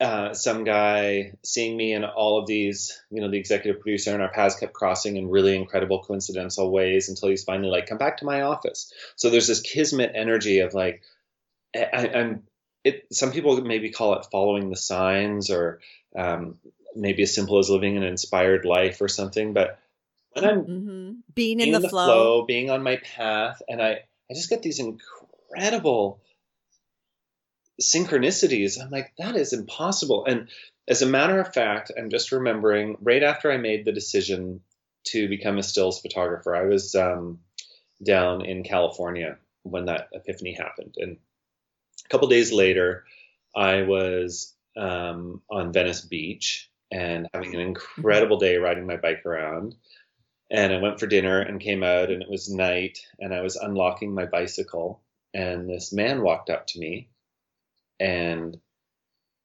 [0.00, 4.22] uh, some guy seeing me in all of these, you know, the executive producer and
[4.22, 8.18] our paths kept crossing in really incredible coincidental ways until he's finally like, come back
[8.18, 8.92] to my office.
[9.16, 11.02] So there's this kismet energy of like,
[11.74, 12.44] I, am
[12.84, 13.06] it.
[13.12, 15.80] Some people maybe call it following the signs, or
[16.16, 16.58] um,
[16.94, 19.52] maybe as simple as living an inspired life or something.
[19.52, 19.78] But
[20.32, 21.12] when I'm mm-hmm.
[21.34, 22.06] being, in, the, the flow.
[22.06, 23.90] flow, being on my path, and I,
[24.30, 26.20] I just get these incredible
[27.80, 28.80] synchronicities.
[28.80, 30.24] I'm like, that is impossible.
[30.26, 30.48] And
[30.86, 34.60] as a matter of fact, I'm just remembering right after I made the decision
[35.08, 37.40] to become a stills photographer, I was um,
[38.02, 40.94] down in California when that epiphany happened.
[40.98, 41.18] And
[42.04, 43.04] a couple days later,
[43.54, 49.74] I was um, on Venice Beach and having an incredible day riding my bike around.
[50.50, 53.56] And I went for dinner and came out, and it was night, and I was
[53.56, 55.00] unlocking my bicycle.
[55.32, 57.08] And this man walked up to me
[57.98, 58.58] and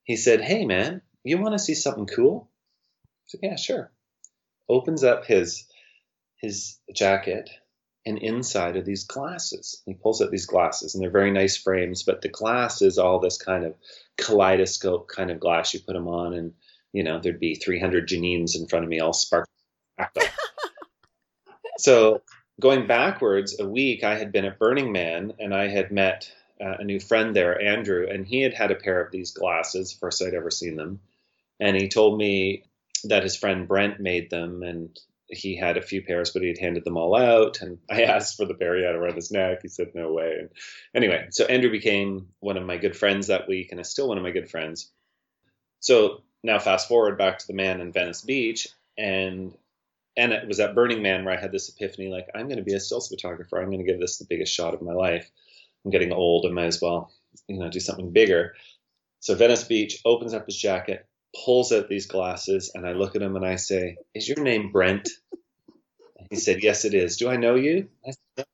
[0.04, 2.50] he said, Hey, man, you want to see something cool?
[3.04, 3.92] I said, Yeah, sure.
[4.68, 5.66] Opens up his
[6.38, 7.50] his jacket
[8.10, 9.82] and inside are these glasses.
[9.86, 13.20] He pulls out these glasses, and they're very nice frames, but the glass is all
[13.20, 13.76] this kind of
[14.18, 15.74] kaleidoscope kind of glass.
[15.74, 16.54] You put them on, and
[16.92, 19.48] you know there'd be 300 Janines in front of me, all sparkling.
[21.78, 22.22] so
[22.60, 26.78] going backwards a week, I had been at Burning Man, and I had met uh,
[26.80, 30.24] a new friend there, Andrew, and he had had a pair of these glasses, first
[30.24, 31.00] I'd ever seen them.
[31.60, 32.64] And he told me
[33.04, 36.58] that his friend Brent made them and he had a few pairs, but he had
[36.58, 37.62] handed them all out.
[37.62, 39.60] And I asked for the had around his neck.
[39.62, 40.38] He said, no way.
[40.40, 40.50] And
[40.94, 44.18] anyway, so Andrew became one of my good friends that week and is still one
[44.18, 44.92] of my good friends.
[45.80, 49.54] So now fast forward back to the man in Venice Beach and
[50.18, 52.64] and it was at Burning Man where I had this epiphany like, I'm going to
[52.64, 53.58] be a stills photographer.
[53.58, 55.30] I'm going to give this the biggest shot of my life.
[55.86, 56.46] I'm getting old.
[56.46, 57.12] I might as well,
[57.48, 58.56] you know, do something bigger.
[59.22, 61.08] So Venice Beach opens up his jacket,
[61.46, 64.72] pulls out these glasses, and I look at him and I say, "Is your name
[64.72, 65.10] Brent?"
[66.30, 67.18] he said, "Yes, it is.
[67.18, 68.46] Do I know you?" I said,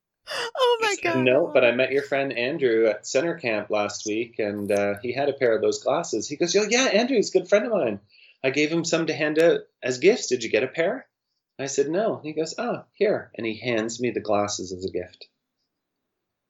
[0.55, 1.23] oh my god!
[1.23, 5.13] No, but I met your friend Andrew at Center Camp last week, and uh, he
[5.13, 6.27] had a pair of those glasses.
[6.27, 7.99] He goes, "Yo, yeah, Andrew's a good friend of mine.
[8.43, 10.27] I gave him some to hand out as gifts.
[10.27, 11.07] Did you get a pair?"
[11.59, 14.91] I said, "No." He goes, "Oh, here," and he hands me the glasses as a
[14.91, 15.27] gift.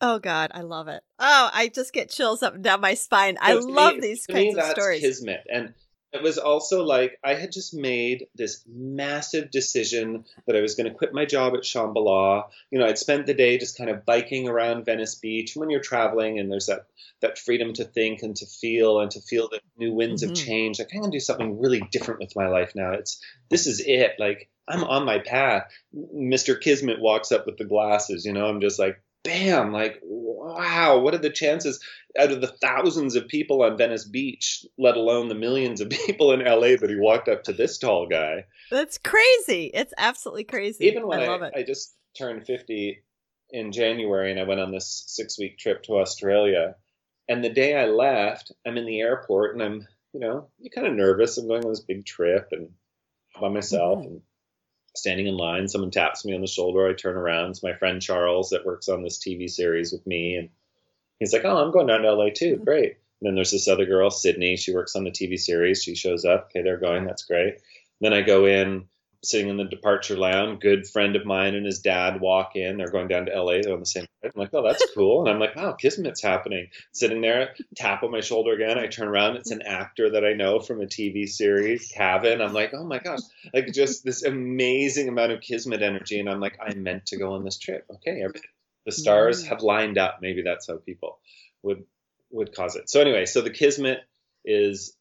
[0.02, 1.02] Oh God, I love it.
[1.20, 3.38] Oh, I just get chills up and down my spine.
[3.40, 5.02] I love me, these kinds me, of stories.
[5.02, 5.74] Kismet, and
[6.16, 10.90] it was also like I had just made this massive decision that I was going
[10.90, 12.46] to quit my job at Shambhala.
[12.72, 15.56] You know, I'd spent the day just kind of biking around Venice Beach.
[15.56, 16.88] When you're traveling and there's that
[17.22, 20.32] that freedom to think and to feel and to feel the new winds mm-hmm.
[20.32, 22.94] of change, like I'm going to do something really different with my life now.
[22.94, 24.14] It's this is it.
[24.18, 25.70] Like I'm on my path.
[25.96, 26.60] Mr.
[26.60, 28.26] Kismet walks up with the glasses.
[28.26, 31.84] You know, I'm just like bam, like, wow, what are the chances
[32.18, 36.32] out of the thousands of people on Venice Beach, let alone the millions of people
[36.32, 38.46] in LA that he walked up to this tall guy?
[38.72, 39.72] That's crazy.
[39.74, 40.86] It's absolutely crazy.
[40.86, 43.02] Even when I, I, I just turned 50
[43.50, 46.76] in January and I went on this six week trip to Australia.
[47.28, 50.88] And the day I left, I'm in the airport and I'm, you know, you're kind
[50.88, 51.38] of nervous.
[51.38, 52.70] I'm going on this big trip and
[53.40, 54.00] by myself.
[54.00, 54.08] Mm-hmm.
[54.08, 54.22] And
[54.98, 55.68] standing in line.
[55.68, 56.88] Someone taps me on the shoulder.
[56.88, 57.52] I turn around.
[57.52, 60.36] It's my friend Charles that works on this TV series with me.
[60.36, 60.50] And
[61.20, 62.56] he's like, Oh, I'm going down to LA too.
[62.56, 62.64] Mm-hmm.
[62.64, 62.98] Great.
[63.22, 64.58] And then there's this other girl, Sydney.
[64.58, 65.82] She works on the TV series.
[65.82, 66.50] She shows up.
[66.50, 67.06] Okay, they're going.
[67.06, 67.54] That's great.
[67.54, 67.62] And
[68.02, 68.86] Then I go in
[69.26, 70.62] sitting in the departure lounge.
[70.62, 72.78] Good friend of mine and his dad walk in.
[72.78, 73.62] They're going down to LA.
[73.62, 74.34] They're on the same flight.
[74.36, 75.22] I'm like, oh, that's cool.
[75.22, 76.68] And I'm like, wow, Kismet's happening.
[76.94, 78.78] Sitting there, tap on my shoulder again.
[78.78, 79.38] I turn around.
[79.38, 82.42] It's an actor that I know from a TV series, Kevin.
[82.42, 83.20] I'm like, oh my gosh,
[83.54, 86.20] like just this amazing amount of Kismet energy.
[86.20, 87.86] And I'm like, I meant to go on this trip.
[87.96, 88.24] Okay,
[88.86, 89.50] the stars mm-hmm.
[89.50, 90.20] have lined up.
[90.22, 91.20] Maybe that's how people
[91.64, 91.84] would
[92.32, 92.90] would cause it.
[92.90, 94.00] So anyway, so the Kismet
[94.44, 94.96] is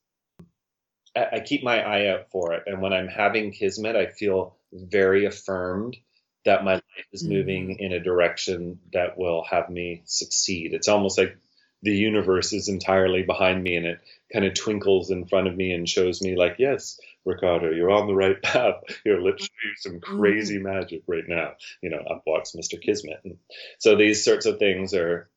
[1.16, 2.64] I keep my eye out for it.
[2.66, 5.96] And when I'm having Kismet, I feel very affirmed
[6.44, 7.84] that my life is moving mm-hmm.
[7.84, 10.74] in a direction that will have me succeed.
[10.74, 11.38] It's almost like
[11.82, 14.00] the universe is entirely behind me and it
[14.32, 18.06] kind of twinkles in front of me and shows me like, yes, Ricardo, you're on
[18.06, 18.82] the right path.
[19.04, 20.64] You're literally some crazy mm-hmm.
[20.64, 21.52] magic right now.
[21.82, 22.80] You know, up walks Mr.
[22.80, 23.20] Kismet.
[23.24, 23.36] And
[23.78, 25.28] so these sorts of things are,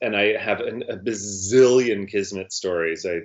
[0.00, 3.06] and I have an, a bazillion Kismet stories.
[3.06, 3.22] I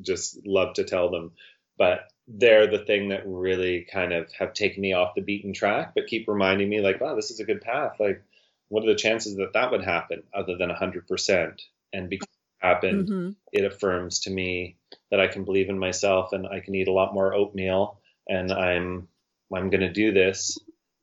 [0.00, 1.32] just love to tell them.
[1.76, 5.92] but they're the thing that really kind of have taken me off the beaten track,
[5.94, 7.96] but keep reminding me like, wow, this is a good path.
[7.98, 8.22] Like,
[8.68, 11.60] what are the chances that that would happen other than 100%?
[11.94, 13.30] And because it happened, mm-hmm.
[13.50, 14.76] it affirms to me
[15.10, 18.52] that I can believe in myself and I can eat a lot more oatmeal and
[18.52, 19.08] I'm
[19.54, 20.58] I'm going to do this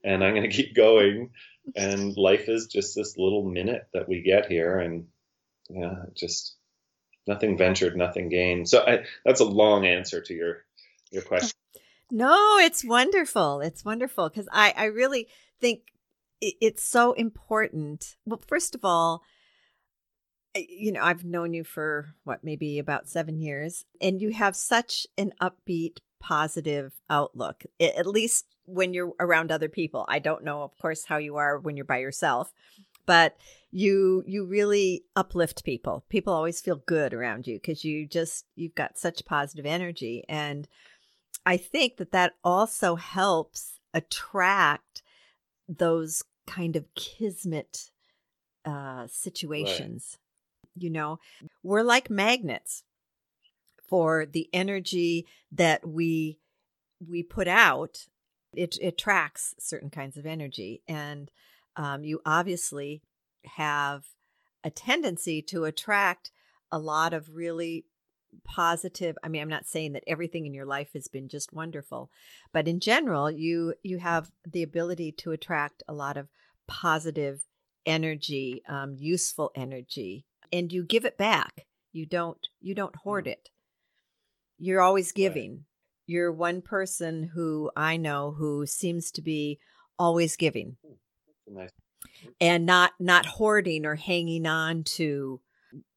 [0.05, 1.31] and I'm going to keep going
[1.75, 5.07] and life is just this little minute that we get here and
[5.69, 6.55] yeah, just
[7.27, 8.69] nothing ventured, nothing gained.
[8.69, 10.65] So I, that's a long answer to your
[11.11, 11.51] your question.
[12.11, 13.61] No, it's wonderful.
[13.61, 15.27] It's wonderful because I I really
[15.59, 15.81] think
[16.39, 18.15] it's so important.
[18.27, 19.23] Well, first of all,
[20.55, 25.07] you know, I've known you for what, maybe about seven years, and you have such
[25.17, 30.05] an upbeat, positive outlook, at least when you're around other people.
[30.07, 32.53] I don't know, of course, how you are when you're by yourself,
[33.05, 33.37] but
[33.71, 36.05] you you really uplift people.
[36.09, 40.67] People always feel good around you because you just you've got such positive energy, and
[41.45, 45.03] I think that that also helps attract
[45.67, 47.91] those kind of kismet
[48.65, 50.17] uh, situations.
[50.75, 50.83] Right.
[50.83, 51.19] You know,
[51.63, 52.83] we're like magnets
[53.87, 56.39] for the energy that we
[57.07, 58.07] we put out.
[58.57, 61.31] It, it attracts certain kinds of energy, and
[61.75, 63.01] um, you obviously
[63.45, 64.05] have
[64.63, 66.31] a tendency to attract
[66.71, 67.85] a lot of really
[68.43, 72.09] positive i mean i'm not saying that everything in your life has been just wonderful
[72.51, 76.27] but in general you you have the ability to attract a lot of
[76.67, 77.45] positive
[77.85, 83.31] energy um, useful energy and you give it back you don't you don't hoard mm.
[83.31, 83.49] it
[84.57, 85.65] you're always giving.
[86.07, 89.59] You're one person who i know who seems to be
[89.97, 90.77] always giving
[91.47, 91.69] nice.
[92.39, 95.39] and not not hoarding or hanging on to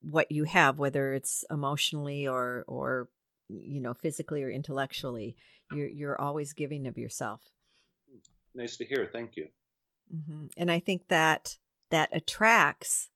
[0.01, 3.09] what you have, whether it's emotionally or or
[3.49, 5.37] you know physically or intellectually.
[5.73, 7.43] You're you're always giving of yourself.
[8.55, 9.09] Nice to hear.
[9.13, 9.49] Thank you.
[10.15, 10.47] Mm-hmm.
[10.57, 11.59] And I think that
[11.91, 13.11] that attracts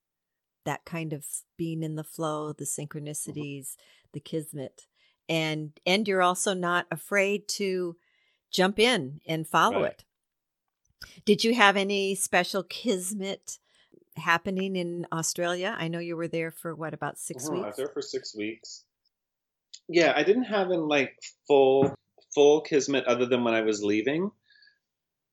[0.65, 1.25] that kind of
[1.57, 2.83] being in the flow, the mm-hmm.
[2.83, 4.11] synchronicities, mm-hmm.
[4.13, 4.83] the kismet,
[5.29, 7.97] and and you're also not afraid to
[8.51, 9.93] jump in and follow right.
[9.93, 10.05] it.
[11.25, 13.59] Did you have any special kismet
[14.17, 15.75] happening in Australia?
[15.79, 17.65] I know you were there for what about 6 uh-huh, weeks?
[17.65, 18.85] I was there for six weeks.
[19.89, 21.95] Yeah, I didn't have in like full
[22.35, 24.31] full kismet other than when I was leaving,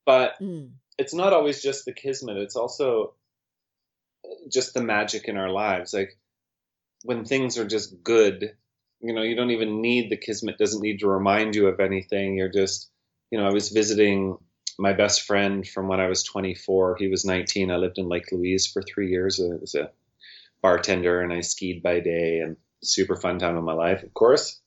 [0.04, 0.70] but mm.
[0.98, 2.36] it's not always just the kismet.
[2.36, 3.14] It's also
[4.50, 5.94] just the magic in our lives.
[5.94, 6.18] Like
[7.04, 8.54] when things are just good,
[9.00, 10.58] you know, you don't even need the kismet.
[10.58, 12.36] Doesn't need to remind you of anything.
[12.36, 12.90] You're just,
[13.30, 14.36] you know, I was visiting
[14.78, 16.96] my best friend from when I was 24.
[16.98, 17.70] He was 19.
[17.70, 19.40] I lived in Lake Louise for three years.
[19.40, 19.90] I was a
[20.62, 24.60] bartender and I skied by day and super fun time of my life, of course.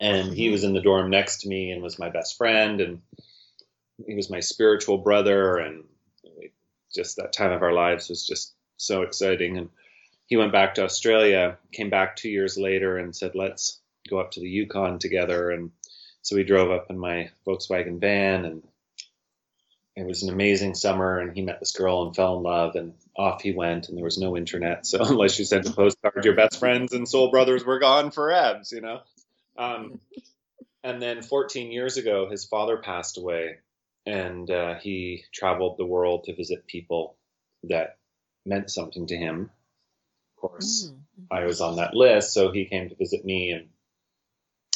[0.00, 3.00] And he was in the dorm next to me and was my best friend and
[4.06, 5.84] he was my spiritual brother and
[6.94, 9.56] just that time of our lives was just so exciting.
[9.56, 9.70] And
[10.26, 14.32] he went back to Australia, came back two years later and said, let's go up
[14.32, 15.50] to the Yukon together.
[15.50, 15.70] And
[16.22, 18.62] so we drove up in my Volkswagen van and
[19.94, 22.94] it was an amazing summer and he met this girl and fell in love and
[23.16, 24.84] off he went and there was no internet.
[24.84, 28.28] So unless you sent a postcard your best friends and soul brothers were gone for
[28.28, 29.00] ebs you know?
[29.56, 30.00] Um,
[30.82, 33.58] and then 14 years ago his father passed away
[34.04, 37.16] and uh, he traveled the world to visit people
[37.64, 37.96] that
[38.44, 39.50] meant something to him
[40.36, 41.24] of course mm-hmm.
[41.30, 43.68] i was on that list so he came to visit me and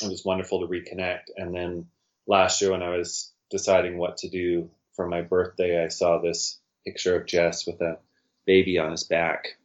[0.03, 1.87] it was wonderful to reconnect and then
[2.27, 6.59] last year when i was deciding what to do for my birthday, I saw this
[6.85, 7.99] picture of Jess with a
[8.47, 9.57] baby on his back.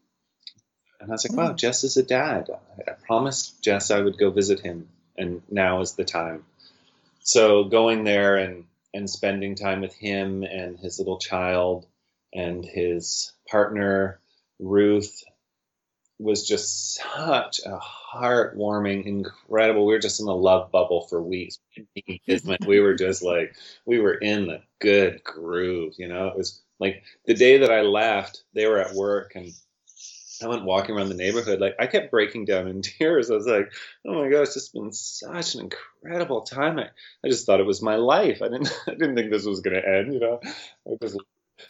[0.99, 1.55] And I was like, wow, hmm.
[1.57, 2.49] Jess is a dad.
[2.87, 6.45] I promised Jess I would go visit him, and now is the time.
[7.19, 11.85] So going there and, and spending time with him and his little child
[12.33, 14.19] and his partner,
[14.59, 15.23] Ruth,
[16.19, 19.85] was just such a heartwarming, incredible.
[19.85, 21.59] We were just in a love bubble for weeks.
[22.65, 23.55] we were just like,
[23.85, 26.27] we were in the good groove, you know?
[26.27, 29.51] It was like the day that I left, they were at work and
[30.43, 31.59] I went walking around the neighborhood.
[31.59, 33.29] Like I kept breaking down in tears.
[33.29, 33.71] I was like,
[34.05, 36.79] oh my gosh, it's been such an incredible time.
[36.79, 36.89] I,
[37.23, 38.41] I just thought it was my life.
[38.41, 40.39] I didn't, I didn't think this was going to end, you know?
[40.87, 41.17] I just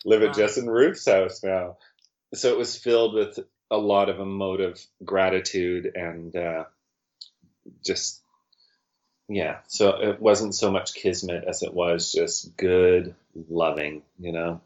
[0.03, 1.77] live at Jess and Ruth's house now.
[2.33, 3.39] So it was filled with
[3.71, 6.65] a lot of emotive gratitude and uh,
[7.83, 8.21] just
[9.27, 13.15] yeah so it wasn't so much kismet as it was just good
[13.49, 14.61] loving you know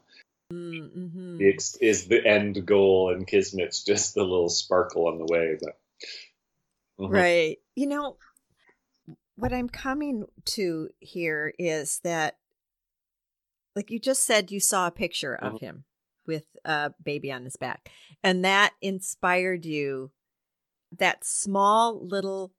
[0.52, 1.38] mm-hmm.
[1.40, 5.78] ex- is the end goal and kismet's just the little sparkle on the way but
[7.00, 7.12] mm-hmm.
[7.12, 8.16] right you know
[9.40, 12.36] what I'm coming to here is that,
[13.74, 15.60] like you just said, you saw a picture of Mhm.
[15.60, 15.84] him
[16.30, 17.90] with a baby on his back,
[18.22, 20.12] and that inspired you.
[20.96, 22.52] That small little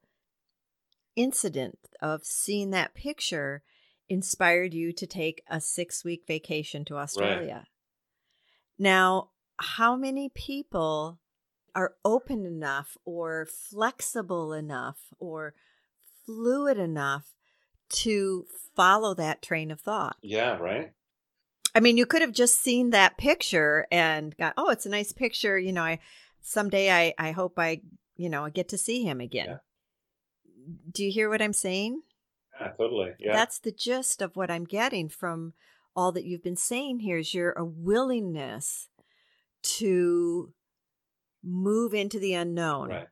[1.15, 3.63] incident of seeing that picture
[4.09, 7.65] inspired you to take a six week vacation to Australia.
[8.77, 11.19] Now, how many people
[11.73, 15.53] are open enough or flexible enough or
[16.25, 17.33] fluid enough
[17.89, 18.45] to
[18.75, 20.17] follow that train of thought?
[20.21, 20.91] Yeah, right.
[21.73, 25.11] I mean, you could have just seen that picture and got, oh, it's a nice
[25.13, 25.57] picture.
[25.57, 25.99] You know, I
[26.41, 27.81] someday I I hope I
[28.17, 29.47] you know I get to see him again.
[29.47, 29.57] Yeah.
[30.91, 32.01] Do you hear what I'm saying?
[32.59, 33.11] Yeah, totally.
[33.19, 33.33] Yeah.
[33.33, 35.53] That's the gist of what I'm getting from
[35.95, 38.89] all that you've been saying here is your a willingness
[39.63, 40.53] to
[41.43, 42.89] move into the unknown.
[42.89, 43.07] right.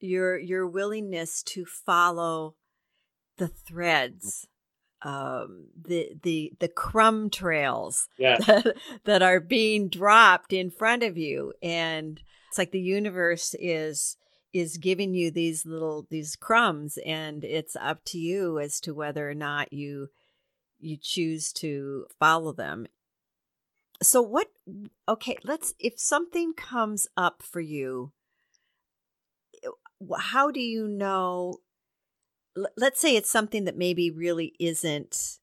[0.00, 2.56] Your your willingness to follow
[3.38, 4.48] the threads,
[5.04, 8.38] um, the the the crumb trails Yeah.
[8.38, 14.16] that, that are being dropped in front of you and it's like the universe is
[14.52, 19.28] is giving you these little these crumbs and it's up to you as to whether
[19.28, 20.08] or not you
[20.80, 22.86] you choose to follow them
[24.02, 24.48] so what
[25.08, 28.12] okay let's if something comes up for you
[30.18, 31.58] how do you know
[32.76, 35.38] let's say it's something that maybe really isn't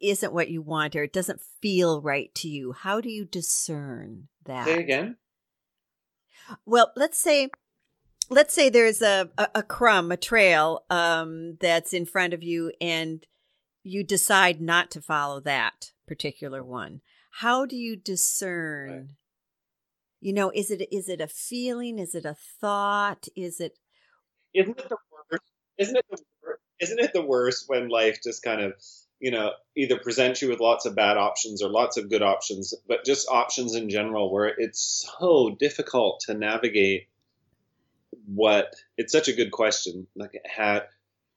[0.00, 4.28] isn't what you want or it doesn't feel right to you how do you discern
[4.44, 5.16] that Say again.
[6.66, 7.48] well let's say
[8.28, 12.72] let's say there's a, a, a crumb a trail um, that's in front of you
[12.80, 13.26] and
[13.82, 17.00] you decide not to follow that particular one
[17.40, 19.06] how do you discern Right.
[20.20, 23.78] you know is it is it a feeling is it a thought is it
[24.52, 24.96] Isn't it the?
[25.80, 26.18] Isn't it the
[26.80, 28.74] isn't it the worst when life just kind of
[29.18, 32.74] you know either presents you with lots of bad options or lots of good options,
[32.86, 37.08] but just options in general where it's so difficult to navigate
[38.26, 40.06] what it's such a good question.
[40.14, 40.84] Like had,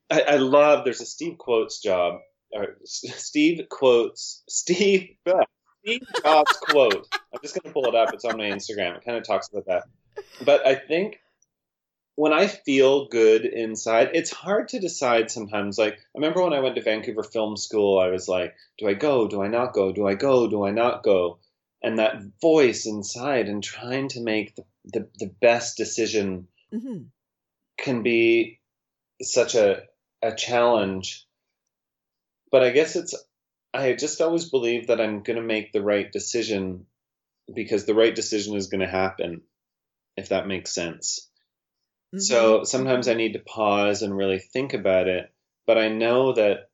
[0.09, 0.83] I, I love.
[0.83, 2.19] There's a Steve quotes job.
[2.51, 5.15] Or Steve quotes Steve
[5.83, 7.07] Steve Jobs quote.
[7.33, 8.13] I'm just gonna pull it up.
[8.13, 8.95] It's on my Instagram.
[8.97, 9.83] It kind of talks about that.
[10.45, 11.19] But I think
[12.15, 15.77] when I feel good inside, it's hard to decide sometimes.
[15.77, 18.93] Like, I remember when I went to Vancouver Film School, I was like, do I
[18.93, 19.27] go?
[19.27, 19.91] Do I not go?
[19.91, 20.47] Do I go?
[20.47, 21.39] Do I not go?
[21.81, 27.07] And that voice inside and trying to make the, the, the best decision mhm.
[27.77, 28.59] can be
[29.21, 29.83] such a,
[30.21, 31.25] a challenge.
[32.51, 33.15] But I guess it's,
[33.73, 36.85] I just always believe that I'm going to make the right decision
[37.53, 39.41] because the right decision is going to happen,
[40.15, 41.27] if that makes sense.
[42.13, 42.21] Mhm.
[42.21, 45.31] So sometimes I need to pause and really think about it.
[45.65, 46.69] But I know that,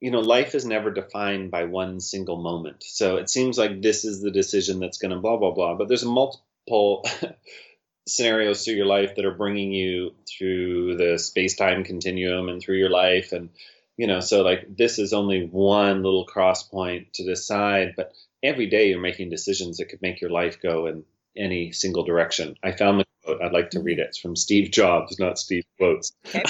[0.00, 2.84] you know, life is never defined by one single moment.
[2.84, 5.74] So it seems like this is the decision that's going to blah, blah, blah.
[5.74, 7.04] But there's multiple
[8.08, 12.78] scenarios through your life that are bringing you through the space time continuum and through
[12.78, 13.32] your life.
[13.32, 13.50] And,
[13.96, 17.94] you know, so like this is only one little cross point to decide.
[17.96, 21.04] But every day you're making decisions that could make your life go in
[21.36, 22.56] any single direction.
[22.62, 23.42] I found the quote.
[23.42, 24.08] I'd like to read it.
[24.08, 26.12] It's from Steve Jobs, not Steve Quotes.
[26.26, 26.42] Okay.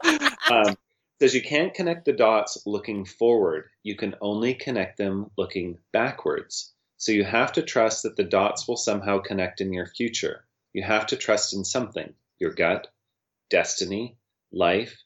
[0.50, 0.76] um,
[1.20, 3.68] says you can't connect the dots looking forward.
[3.82, 6.72] You can only connect them looking backwards.
[6.96, 10.44] So you have to trust that the dots will somehow connect in your future.
[10.72, 12.86] You have to trust in something your gut,
[13.50, 14.16] destiny,
[14.52, 14.96] life,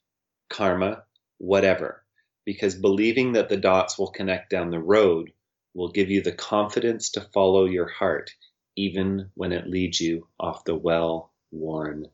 [0.51, 1.05] karma,
[1.39, 2.05] whatever.
[2.45, 5.33] Because believing that the dots will connect down the road
[5.75, 8.33] will give you the confidence to follow your heart,
[8.77, 12.07] even when it leads you off the well worn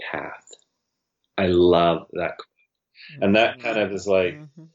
[0.00, 0.50] path.
[1.38, 2.38] I love that.
[3.20, 4.68] And that kind of is like, Mhm.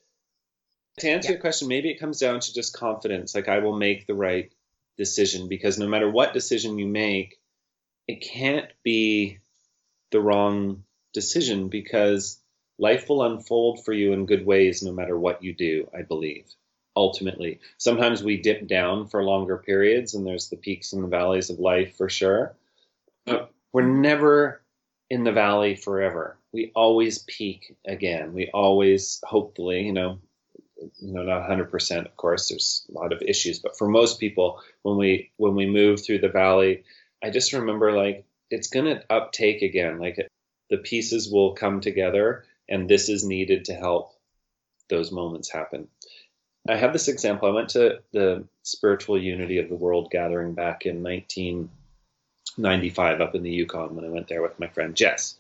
[1.00, 1.34] to answer Yeah.
[1.34, 3.34] your question, maybe it comes down to just confidence.
[3.34, 4.52] Like I will make the right
[4.98, 7.40] decision because no matter what decision you make,
[8.08, 9.40] it can't be
[10.12, 12.42] the wrong decision because
[12.78, 16.46] life will unfold for you in good ways no matter what you do, I believe.
[16.96, 21.50] Ultimately, sometimes we dip down for longer periods and there's the peaks and the valleys
[21.50, 22.54] of life for sure.
[23.26, 24.62] But we're never
[25.10, 26.38] in the valley forever.
[26.52, 28.34] We always peak again.
[28.34, 30.20] We always, hopefully, you know,
[31.00, 34.62] you know, not 100%, of course, there's a lot of issues, but for most people,
[34.82, 36.84] when we when we move through the valley,
[37.24, 40.00] I just remember like it's going to uptake again.
[40.00, 40.18] Like
[40.70, 44.16] the pieces will come together, and this is needed to help
[44.90, 45.88] those moments happen.
[46.68, 47.50] I have this example.
[47.50, 53.42] I went to the Spiritual Unity of the World gathering back in 1995 up in
[53.44, 55.38] the Yukon when I went there with my friend Jess.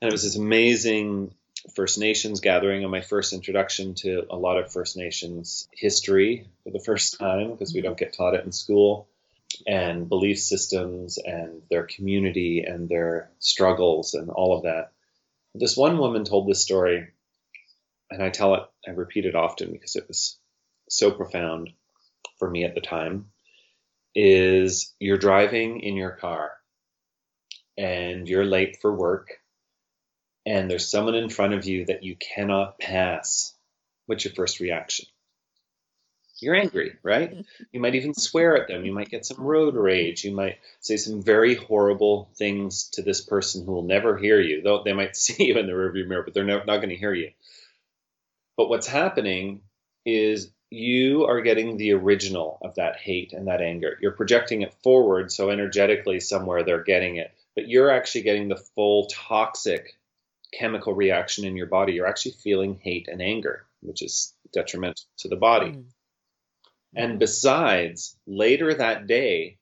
[0.00, 1.34] And it was this amazing
[1.74, 6.70] First Nations gathering and my first introduction to a lot of First Nations history for
[6.70, 9.08] the first time because we don't get taught it in school
[9.66, 14.92] and belief systems and their community and their struggles and all of that.
[15.54, 17.08] This one woman told this story,
[18.10, 20.38] and I tell it, I repeat it often because it was
[20.88, 21.70] so profound
[22.38, 23.26] for me at the time.
[24.14, 26.52] Is you're driving in your car
[27.78, 29.40] and you're late for work
[30.46, 33.54] and there's someone in front of you that you cannot pass,
[34.06, 35.06] what's your first reaction?
[36.40, 37.44] You're angry, right?
[37.72, 38.84] You might even swear at them.
[38.84, 40.24] You might get some road rage.
[40.24, 44.62] You might say some very horrible things to this person who will never hear you.
[44.62, 46.96] Though they might see you in the rearview mirror, but they're not, not going to
[46.96, 47.30] hear you.
[48.60, 49.62] But what's happening
[50.04, 53.96] is you are getting the original of that hate and that anger.
[54.02, 58.62] You're projecting it forward, so energetically somewhere they're getting it, but you're actually getting the
[58.74, 59.96] full toxic
[60.52, 61.94] chemical reaction in your body.
[61.94, 65.70] You're actually feeling hate and anger, which is detrimental to the body.
[65.70, 65.84] Mm.
[66.94, 69.56] And besides, later that day,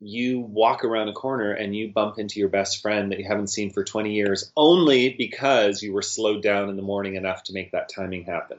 [0.00, 3.48] you walk around a corner and you bump into your best friend that you haven't
[3.48, 7.52] seen for 20 years only because you were slowed down in the morning enough to
[7.52, 8.58] make that timing happen.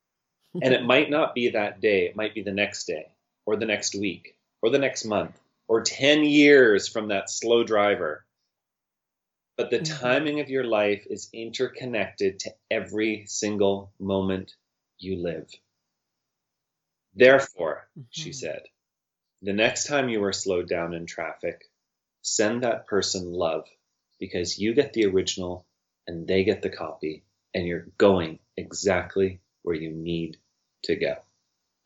[0.62, 3.06] and it might not be that day, it might be the next day,
[3.46, 8.24] or the next week, or the next month, or 10 years from that slow driver
[9.60, 10.02] but the mm-hmm.
[10.02, 14.54] timing of your life is interconnected to every single moment
[14.96, 15.50] you live.
[17.14, 18.06] Therefore, mm-hmm.
[18.08, 18.62] she said,
[19.42, 21.70] the next time you are slowed down in traffic,
[22.22, 23.64] send that person love
[24.18, 25.66] because you get the original
[26.06, 27.24] and they get the copy
[27.54, 30.36] and you're going exactly where you need
[30.84, 31.14] to go.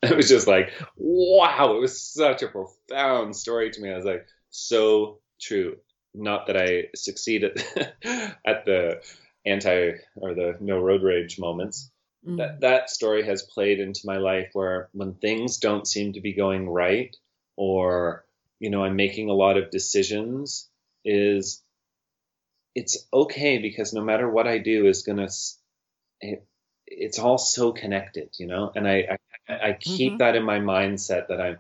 [0.03, 3.91] It was just like, wow, it was such a profound story to me.
[3.91, 5.79] I was like, so true
[6.15, 7.57] not that I succeed at,
[8.45, 9.03] at the
[9.45, 11.91] anti or the no road rage moments.
[12.27, 12.39] Mm.
[12.39, 16.33] That that story has played into my life where when things don't seem to be
[16.33, 17.15] going right,
[17.57, 18.25] or
[18.61, 20.69] you know I'm making a lot of decisions,
[21.05, 21.63] is
[22.75, 25.29] it's okay because no matter what I do is gonna
[26.21, 26.47] it,
[26.87, 30.19] it's all so connected, you know, and I I, I keep mm-hmm.
[30.19, 31.59] that in my mindset that I'm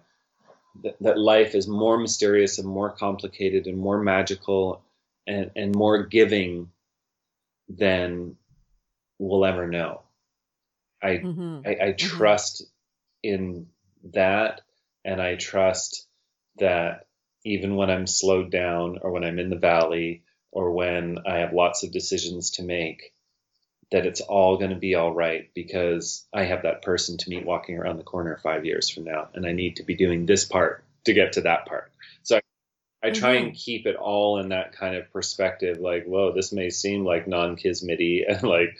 [0.82, 4.82] that, that life is more mysterious and more complicated and more magical
[5.26, 6.70] and, and more giving
[7.68, 8.36] than
[9.18, 10.02] we'll ever know.
[11.02, 11.60] I mm-hmm.
[11.64, 11.96] I, I, mm-hmm.
[11.96, 13.34] trust mm-hmm.
[13.34, 13.66] in
[14.12, 14.62] that,
[15.04, 16.06] and I trust
[16.58, 17.06] that
[17.44, 21.52] even when I'm slowed down, or when I'm in the valley, or when I have
[21.52, 23.12] lots of decisions to make,
[23.92, 27.44] that it's all going to be all right because I have that person to meet
[27.44, 30.44] walking around the corner five years from now, and I need to be doing this
[30.44, 31.92] part to get to that part.
[32.22, 33.46] So I, I try mm-hmm.
[33.48, 35.78] and keep it all in that kind of perspective.
[35.78, 38.78] Like, whoa, this may seem like non-kismety and like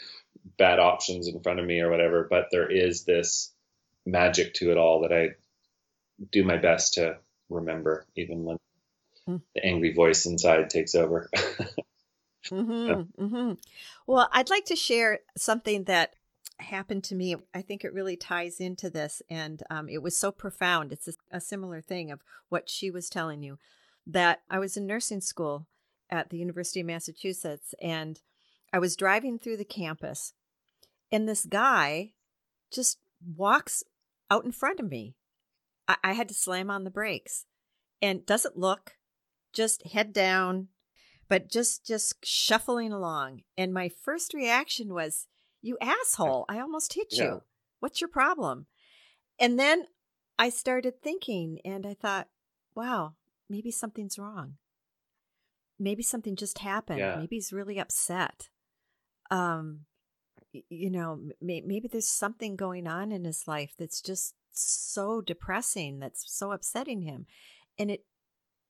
[0.57, 3.51] bad options in front of me or whatever, but there is this
[4.05, 5.35] magic to it all that I
[6.31, 7.17] do my best to
[7.49, 8.57] remember, even when
[9.27, 9.41] mm.
[9.53, 11.29] the angry voice inside takes over.
[12.51, 13.53] Mm-hmm, mm-hmm.
[14.07, 16.15] Well, I'd like to share something that
[16.59, 17.35] happened to me.
[17.53, 20.91] I think it really ties into this, and um, it was so profound.
[20.91, 23.57] It's a, a similar thing of what she was telling you
[24.07, 25.67] that I was in nursing school
[26.09, 28.21] at the University of Massachusetts, and
[28.71, 30.33] I was driving through the campus,
[31.11, 32.11] and this guy
[32.71, 32.99] just
[33.35, 33.83] walks
[34.29, 35.15] out in front of me.
[35.87, 37.45] I, I had to slam on the brakes
[38.01, 38.93] and doesn't look,
[39.53, 40.69] just head down,
[41.27, 43.41] but just just shuffling along.
[43.57, 45.27] And my first reaction was,
[45.61, 46.45] "You asshole!
[46.49, 47.23] I almost hit yeah.
[47.23, 47.41] you.
[47.79, 48.67] What's your problem?"
[49.39, 49.85] And then
[50.37, 52.27] I started thinking, and I thought,
[52.75, 53.15] "Wow,
[53.49, 54.57] maybe something's wrong.
[55.79, 56.99] Maybe something just happened.
[56.99, 57.17] Yeah.
[57.17, 58.49] Maybe he's really upset."
[59.31, 59.85] Um,
[60.69, 66.23] you know, maybe there's something going on in his life that's just so depressing, that's
[66.27, 67.25] so upsetting him.
[67.77, 68.05] And it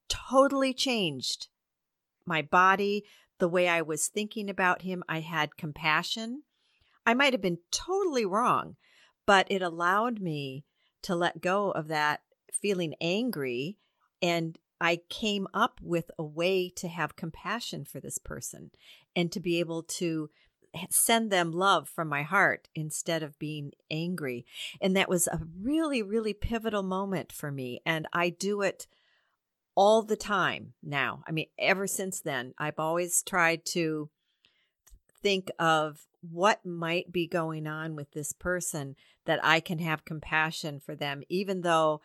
[0.09, 1.47] totally changed
[2.25, 3.03] my body,
[3.39, 5.03] the way I was thinking about him.
[5.07, 6.43] I had compassion.
[7.05, 8.77] I might have been totally wrong,
[9.25, 10.65] but it allowed me
[11.03, 12.21] to let go of that
[12.51, 13.77] feeling angry.
[14.21, 18.71] And I came up with a way to have compassion for this person
[19.15, 20.29] and to be able to
[20.89, 24.45] send them love from my heart instead of being angry.
[24.81, 27.81] And that was a really, really pivotal moment for me.
[27.85, 28.87] And I do it
[29.75, 31.23] all the time now.
[31.27, 34.09] I mean, ever since then, I've always tried to
[35.21, 38.95] think of what might be going on with this person
[39.25, 42.01] that I can have compassion for them, even though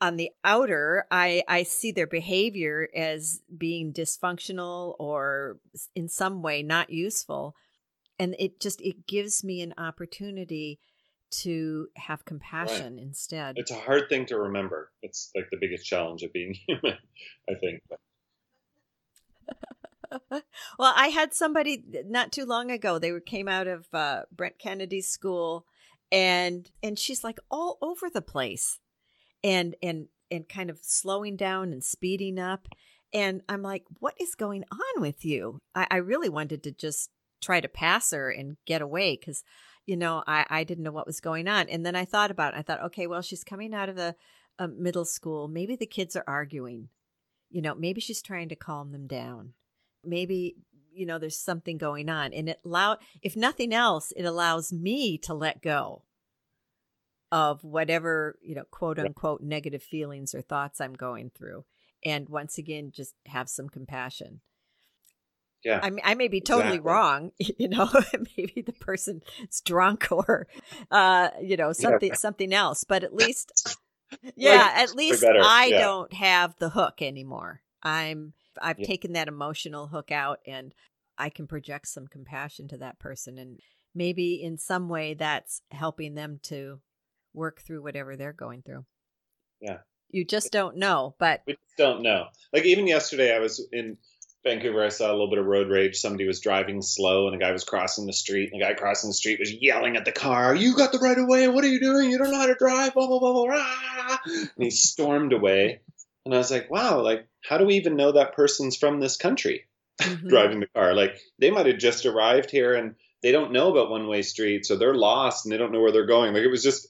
[0.00, 5.58] on the outer, I, I see their behavior as being dysfunctional or
[5.94, 7.54] in some way not useful.
[8.18, 10.80] And it just it gives me an opportunity
[11.30, 13.02] to have compassion right.
[13.02, 13.56] instead.
[13.58, 14.90] It's a hard thing to remember.
[15.02, 16.98] It's like the biggest challenge of being human,
[17.48, 17.82] I think.
[20.30, 22.98] well, I had somebody not too long ago.
[22.98, 25.66] They came out of uh, Brent Kennedy's school,
[26.10, 28.78] and and she's like all over the place
[29.42, 32.68] and and and kind of slowing down and speeding up
[33.12, 35.58] and i'm like what is going on with you?
[35.74, 37.10] I, I really wanted to just
[37.40, 39.44] try to pass her and get away because
[39.86, 42.54] you know I, I didn't know what was going on and then i thought about
[42.54, 44.14] it i thought okay well she's coming out of the
[44.58, 46.88] uh, middle school maybe the kids are arguing
[47.50, 49.52] you know maybe she's trying to calm them down
[50.04, 50.56] maybe
[50.92, 55.16] you know there's something going on and it allow if nothing else it allows me
[55.16, 56.02] to let go
[57.30, 61.64] of whatever, you know, quote unquote negative feelings or thoughts I'm going through.
[62.04, 64.40] And once again, just have some compassion.
[65.64, 65.80] Yeah.
[65.82, 66.90] I mean, I may be totally exactly.
[66.90, 67.90] wrong, you know,
[68.36, 70.46] maybe the person is drunk or,
[70.90, 72.14] uh, you know, something, yeah.
[72.14, 73.76] something else, but at least,
[74.36, 75.80] yeah, like, at least I yeah.
[75.80, 77.60] don't have the hook anymore.
[77.82, 78.86] I'm, I've yeah.
[78.86, 80.74] taken that emotional hook out and
[81.16, 83.38] I can project some compassion to that person.
[83.38, 83.58] And
[83.94, 86.80] maybe in some way that's helping them to
[87.38, 88.84] work through whatever they're going through.
[89.60, 89.78] Yeah.
[90.10, 92.26] You just don't know, but we don't know.
[92.52, 93.98] Like even yesterday, I was in
[94.44, 94.84] Vancouver.
[94.84, 95.96] I saw a little bit of road rage.
[95.96, 98.50] Somebody was driving slow, and a guy was crossing the street.
[98.50, 101.18] And the guy crossing the street was yelling at the car, "You got the right
[101.18, 101.48] of way!
[101.48, 102.10] What are you doing?
[102.10, 103.46] You don't know how to drive!" Blah blah blah blah.
[103.46, 104.18] blah.
[104.26, 105.80] And he stormed away.
[106.24, 107.02] And I was like, "Wow!
[107.02, 109.66] Like, how do we even know that person's from this country
[110.00, 110.28] mm-hmm.
[110.28, 110.94] driving the car?
[110.94, 114.68] Like, they might have just arrived here and." They don't know about one way streets,
[114.68, 116.34] so they're lost and they don't know where they're going.
[116.34, 116.86] Like it was just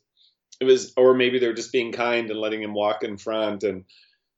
[0.61, 3.63] it was, or maybe they're just being kind and letting him walk in front.
[3.63, 3.85] And,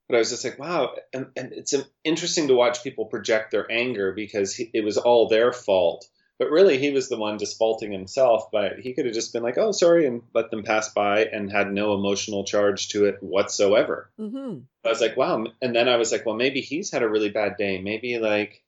[0.08, 0.94] but I was just like, wow.
[1.12, 5.28] And, and it's interesting to watch people project their anger because he, it was all
[5.28, 6.06] their fault.
[6.38, 8.50] But really, he was the one just faulting himself.
[8.50, 11.52] But he could have just been like, oh, sorry, and let them pass by and
[11.52, 14.10] had no emotional charge to it whatsoever.
[14.18, 14.60] Mm-hmm.
[14.84, 15.44] I was like, wow.
[15.60, 17.80] And then I was like, well, maybe he's had a really bad day.
[17.80, 18.62] Maybe like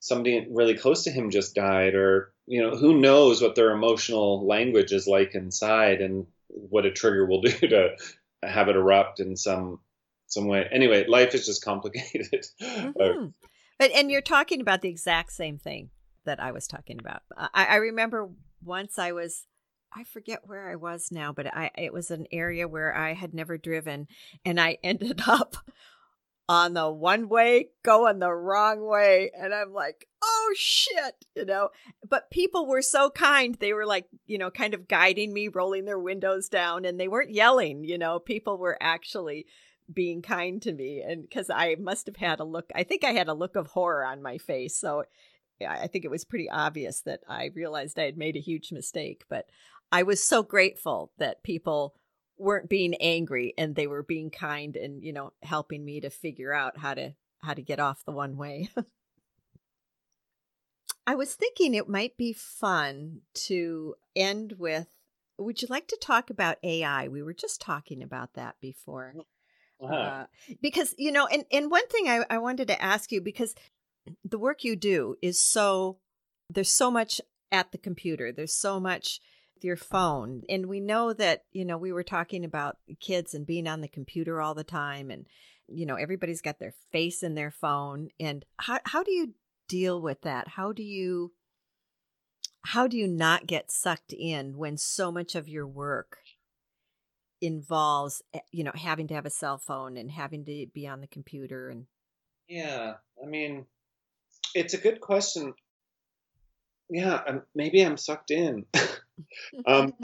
[0.00, 4.46] somebody really close to him just died or you know who knows what their emotional
[4.46, 7.96] language is like inside and what a trigger will do to
[8.42, 9.80] have it erupt in some
[10.26, 10.68] some way.
[10.70, 12.46] Anyway, life is just complicated.
[12.60, 13.28] Mm-hmm.
[13.78, 15.90] but and you're talking about the exact same thing
[16.24, 17.22] that I was talking about.
[17.36, 18.28] I, I remember
[18.62, 19.46] once I was
[19.92, 23.34] I forget where I was now, but I it was an area where I had
[23.34, 24.06] never driven
[24.44, 25.56] and I ended up
[26.48, 31.70] on the one way going the wrong way and I'm like, "Oh shit," you know.
[32.08, 33.54] But people were so kind.
[33.54, 37.08] They were like, you know, kind of guiding me, rolling their windows down and they
[37.08, 38.18] weren't yelling, you know.
[38.18, 39.46] People were actually
[39.92, 43.12] being kind to me and cuz I must have had a look I think I
[43.12, 44.76] had a look of horror on my face.
[44.76, 45.04] So
[45.66, 49.24] I think it was pretty obvious that I realized I had made a huge mistake,
[49.28, 49.46] but
[49.90, 51.94] I was so grateful that people
[52.38, 56.52] weren't being angry and they were being kind and you know helping me to figure
[56.52, 58.68] out how to how to get off the one way.
[61.06, 64.88] I was thinking it might be fun to end with
[65.38, 69.14] would you like to talk about ai we were just talking about that before.
[69.80, 69.94] Uh-huh.
[69.94, 70.26] uh,
[70.60, 73.54] because you know and, and one thing I, I wanted to ask you because
[74.24, 75.98] the work you do is so
[76.50, 77.20] there's so much
[77.52, 78.32] at the computer.
[78.32, 79.20] There's so much
[79.64, 80.42] your phone.
[80.48, 83.88] And we know that, you know, we were talking about kids and being on the
[83.88, 85.26] computer all the time and
[85.70, 89.34] you know, everybody's got their face in their phone and how how do you
[89.68, 90.48] deal with that?
[90.48, 91.32] How do you
[92.62, 96.18] how do you not get sucked in when so much of your work
[97.40, 101.00] involves eh, you know having to have a cell phone and having to be on
[101.00, 101.86] the computer and
[102.48, 103.64] yeah i mean
[104.54, 105.54] it's a good question
[106.90, 107.22] yeah
[107.54, 108.64] maybe i'm sucked in
[109.66, 109.94] um,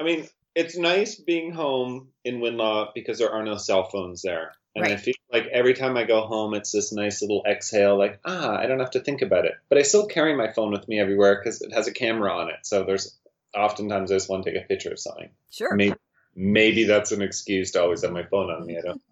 [0.00, 4.52] I mean, it's nice being home in Winlaw because there are no cell phones there.
[4.74, 4.92] And right.
[4.92, 8.56] I feel like every time I go home, it's this nice little exhale, like, ah,
[8.56, 9.54] I don't have to think about it.
[9.68, 12.48] But I still carry my phone with me everywhere because it has a camera on
[12.50, 12.58] it.
[12.62, 13.18] So there's
[13.56, 15.30] oftentimes I just want to take a picture of something.
[15.50, 15.74] Sure.
[15.74, 15.96] Maybe,
[16.36, 18.78] maybe that's an excuse to always have my phone on me.
[18.78, 19.02] I don't.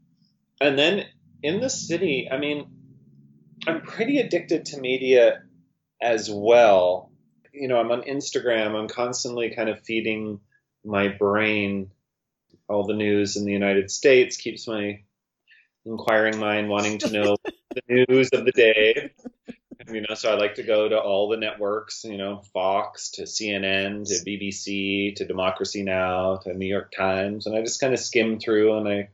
[0.60, 1.04] and then
[1.42, 2.79] in the city, I mean,
[3.66, 5.42] I'm pretty addicted to media
[6.00, 7.10] as well
[7.52, 8.74] you know, I'm on Instagram.
[8.74, 10.40] I'm constantly kind of feeding
[10.84, 11.90] my brain
[12.68, 15.02] all the news in the United States, keeps my
[15.84, 17.36] inquiring mind wanting to know
[17.74, 19.12] the news of the day.
[19.92, 23.22] you know, so I like to go to all the networks, you know, Fox to
[23.22, 27.98] CNN to BBC to Democracy Now to New York Times, and I just kind of
[27.98, 29.08] skim through and I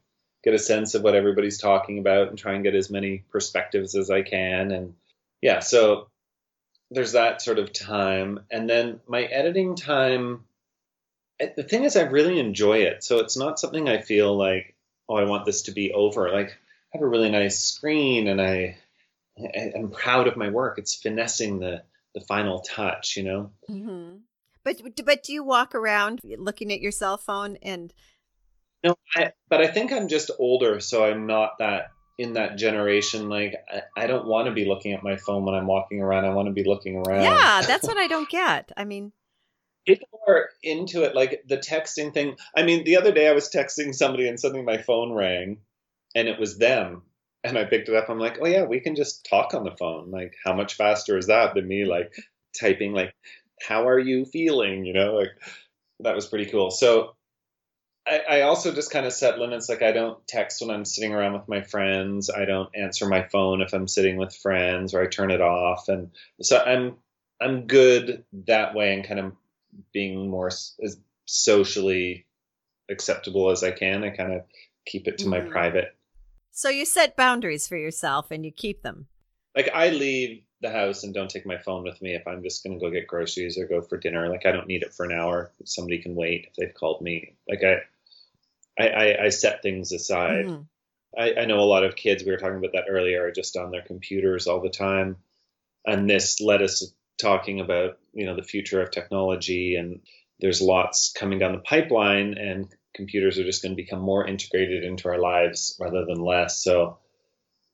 [0.47, 3.97] get a sense of what everybody's talking about and try and get as many perspectives
[3.97, 4.71] as I can.
[4.71, 4.95] And
[5.43, 6.07] yeah, so
[6.89, 10.45] there's that sort of time, and then my editing time.
[11.39, 14.75] The thing is, I really enjoy it, so it's not something I feel like,
[15.09, 16.31] oh, I want this to be over.
[16.31, 16.53] Like, I
[16.93, 18.79] have a really nice screen, and I
[19.37, 20.79] I'm proud of my work.
[20.79, 21.83] It's finessing the
[22.15, 23.51] the final touch, you know.
[23.69, 24.19] Mm-hmm.
[24.63, 27.93] But but do you walk around looking at your cell phone and?
[28.85, 33.29] No, I, but I think I'm just older, so I'm not that in that generation.
[33.29, 36.25] Like I, I don't want to be looking at my phone when I'm walking around.
[36.25, 37.25] I want to be looking around.
[37.25, 38.73] Yeah, that's what I don't get.
[38.77, 39.13] I mean.
[39.87, 42.37] People are into it, like the texting thing.
[42.57, 45.59] I mean, the other day I was texting somebody and suddenly my phone rang,
[46.17, 47.03] and it was them
[47.47, 48.09] and I picked it up.
[48.09, 50.11] I'm like, oh yeah, we can just talk on the phone.
[50.11, 52.13] Like, how much faster is that than me like
[52.59, 53.15] typing like,
[53.63, 54.85] how are you feeling?
[54.85, 55.31] You know, like
[56.01, 56.71] that was pretty cool.
[56.71, 57.16] So
[58.07, 59.69] I, I also just kind of set limits.
[59.69, 62.31] Like, I don't text when I'm sitting around with my friends.
[62.31, 65.89] I don't answer my phone if I'm sitting with friends, or I turn it off.
[65.89, 66.97] And so I'm
[67.41, 69.33] I'm good that way, and kind of
[69.93, 72.27] being more as socially
[72.89, 74.05] acceptable as I can.
[74.05, 74.43] I kind of
[74.87, 75.51] keep it to my mm-hmm.
[75.51, 75.97] private
[76.57, 79.09] so you set boundaries for yourself and you keep them.
[79.55, 82.65] Like I leave the house and don't take my phone with me if I'm just
[82.65, 84.31] going to go get groceries or go for dinner.
[84.31, 85.51] Like I don't need it for an hour.
[85.67, 87.35] Somebody can wait if they've called me.
[87.47, 87.83] Like I,
[88.79, 90.47] I, I set things aside.
[90.47, 90.63] Mm-hmm.
[91.19, 92.25] I, I know a lot of kids.
[92.25, 93.27] We were talking about that earlier.
[93.27, 95.17] Are just on their computers all the time,
[95.87, 96.87] and this led us to
[97.19, 100.01] talking about you know the future of technology and
[100.41, 104.83] there's lots coming down the pipeline and computers are just going to become more integrated
[104.83, 106.63] into our lives rather than less.
[106.63, 106.99] So,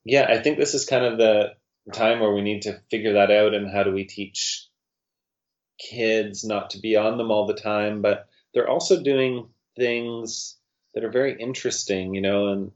[0.05, 1.55] yeah, I think this is kind of the
[1.93, 4.67] time where we need to figure that out and how do we teach
[5.79, 10.57] kids not to be on them all the time, but they're also doing things
[10.95, 12.73] that are very interesting, you know, and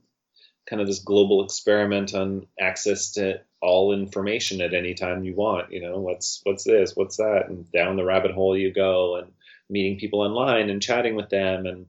[0.67, 5.71] kind of this global experiment on access to all information at any time you want,
[5.71, 9.31] you know, what's what's this, what's that, and down the rabbit hole you go and
[9.69, 11.87] meeting people online and chatting with them and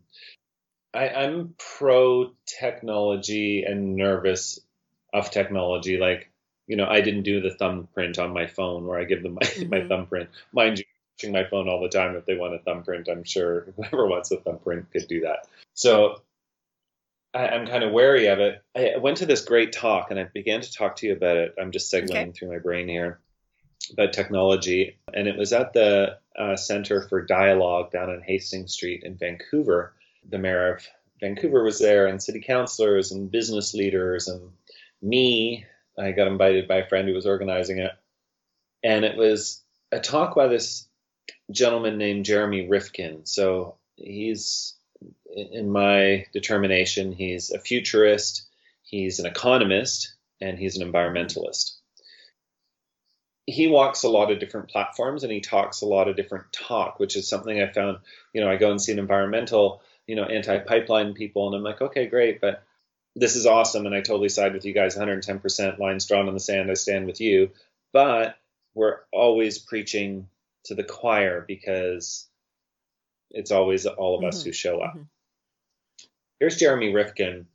[0.95, 4.59] I, I'm pro technology and nervous
[5.13, 5.99] of technology.
[5.99, 6.31] Like,
[6.67, 9.41] you know, I didn't do the thumbprint on my phone where I give them my,
[9.43, 9.69] mm-hmm.
[9.69, 10.31] my thumbprint.
[10.53, 10.85] Mind you,
[11.19, 12.15] watching my phone all the time.
[12.17, 15.47] If they want a thumbprint, I'm sure whoever wants a thumbprint could do that.
[15.75, 16.23] So
[17.35, 18.63] I, am kind of wary of it.
[18.77, 21.55] I went to this great talk and I began to talk to you about it.
[21.61, 22.33] I'm just segmenting okay.
[22.33, 23.19] through my brain here
[23.93, 24.97] about technology.
[25.13, 29.95] And it was at the uh, Center for Dialogue down on Hastings Street in Vancouver
[30.31, 30.87] the mayor of
[31.21, 34.51] Vancouver was there, and city councilors and business leaders, and
[35.03, 35.65] me.
[35.99, 37.91] I got invited by a friend who was organizing it,
[38.85, 40.88] and it was a talk by this
[41.51, 43.25] gentleman named Jeremy Rifkin.
[43.25, 44.75] So he's,
[45.35, 48.47] in my determination, he's a futurist,
[48.83, 51.75] he's an economist, and he's an environmentalist.
[53.47, 57.01] He walks a lot of different platforms and he talks a lot of different talk,
[57.01, 57.99] which is something I found.
[58.35, 61.81] You know, I go and see an environmental you know, anti-pipeline people, and I'm like,
[61.81, 62.65] okay, great, but
[63.15, 66.41] this is awesome, and I totally side with you guys, 110% lines drawn on the
[66.41, 66.71] sand.
[66.71, 67.51] I stand with you,
[67.93, 68.37] but
[68.75, 70.29] we're always preaching
[70.69, 72.29] to the choir because
[73.31, 74.49] it's always all of us mm-hmm.
[74.49, 74.95] who show up.
[74.95, 75.03] Mm-hmm.
[76.41, 77.47] Here's Jeremy Rifkin,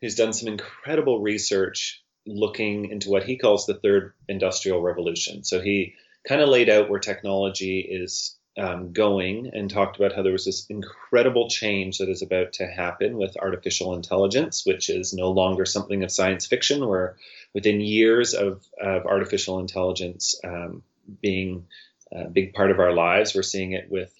[0.00, 5.44] who's done some incredible research looking into what he calls the third industrial revolution.
[5.44, 5.94] So he
[6.26, 10.44] kind of laid out where technology is um, going and talked about how there was
[10.44, 15.66] this incredible change that is about to happen with artificial intelligence, which is no longer
[15.66, 16.86] something of science fiction.
[16.86, 17.16] Where
[17.52, 20.82] within years of, of artificial intelligence um,
[21.20, 21.66] being
[22.14, 24.12] a big part of our lives, we're seeing it with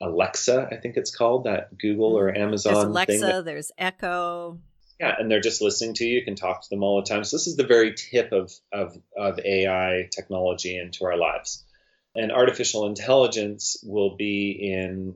[0.00, 2.42] Alexa, I think it's called that Google or mm-hmm.
[2.42, 2.74] Amazon.
[2.74, 4.58] There's Alexa, that, there's Echo.
[4.98, 6.18] Yeah, and they're just listening to you.
[6.18, 7.24] You can talk to them all the time.
[7.24, 11.64] So this is the very tip of of, of AI technology into our lives
[12.14, 15.14] and artificial intelligence will be in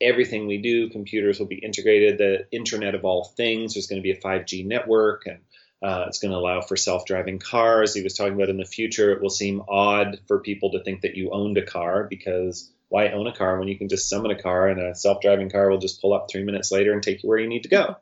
[0.00, 0.88] everything we do.
[0.88, 2.18] Computers will be integrated.
[2.18, 3.74] The Internet of all things.
[3.74, 5.40] There's going to be a 5G network, and
[5.82, 7.94] uh, it's going to allow for self-driving cars.
[7.94, 11.02] He was talking about in the future, it will seem odd for people to think
[11.02, 14.30] that you owned a car because why own a car when you can just summon
[14.30, 17.22] a car and a self-driving car will just pull up three minutes later and take
[17.22, 17.96] you where you need to go.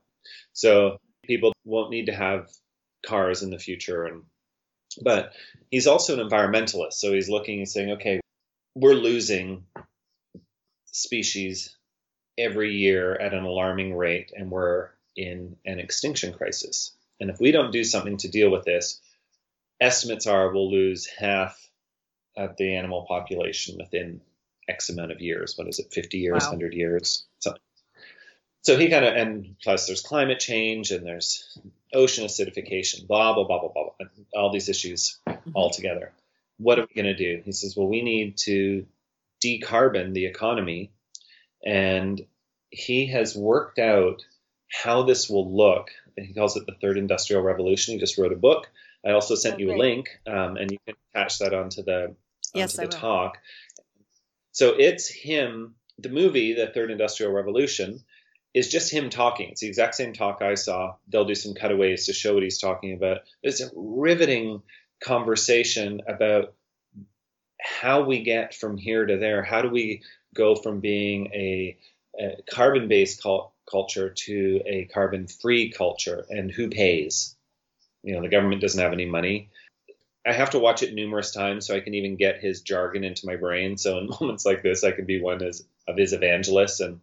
[0.55, 2.51] So people won't need to have
[3.07, 4.22] cars in the future and
[5.03, 5.33] but
[5.70, 6.95] he's also an environmentalist.
[6.95, 8.20] So he's looking and saying, okay,
[8.74, 9.64] we're losing
[10.87, 11.76] species
[12.37, 16.97] every year at an alarming rate, and we're in an extinction crisis.
[17.20, 19.00] And if we don't do something to deal with this,
[19.80, 21.58] estimates are we'll lose half
[22.36, 24.20] of the animal population within
[24.68, 25.54] X amount of years.
[25.56, 26.50] What is it, 50 years, wow.
[26.50, 27.26] 100 years?
[27.40, 27.54] So,
[28.62, 31.58] so he kind of, and plus there's climate change and there's
[31.92, 35.50] ocean acidification, blah, blah, blah, blah, blah, blah all these issues mm-hmm.
[35.54, 36.12] all together.
[36.58, 37.42] What are we going to do?
[37.44, 38.86] He says, well, we need to
[39.42, 40.92] decarbon the economy.
[41.64, 42.20] And
[42.70, 44.24] he has worked out
[44.70, 45.90] how this will look.
[46.26, 47.94] He calls it the third industrial revolution.
[47.94, 48.68] He just wrote a book.
[49.04, 52.04] I also sent oh, you a link, um, and you can attach that onto the
[52.04, 52.16] onto
[52.54, 53.38] yes, the talk.
[54.52, 55.74] So it's him.
[56.00, 58.04] The movie, the Third Industrial Revolution,
[58.54, 59.50] is just him talking.
[59.50, 60.94] It's the exact same talk I saw.
[61.08, 63.18] They'll do some cutaways to show what he's talking about.
[63.42, 64.62] It's a riveting
[65.00, 66.54] conversation about
[67.60, 69.42] how we get from here to there.
[69.42, 70.02] How do we
[70.34, 71.76] go from being a,
[72.18, 77.36] a carbon based cul- culture to a carbon free culture and who pays?
[78.02, 79.50] You know, the government doesn't have any money.
[80.26, 83.26] I have to watch it numerous times so I can even get his jargon into
[83.26, 83.78] my brain.
[83.78, 87.00] So in moments like this, I can be one as, of his evangelists and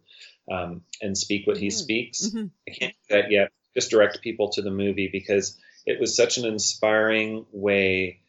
[0.48, 1.76] um, and speak what he mm-hmm.
[1.76, 2.28] speaks.
[2.28, 2.46] Mm-hmm.
[2.68, 3.50] I can't do that yet.
[3.74, 8.20] Just direct people to the movie because it was such an inspiring way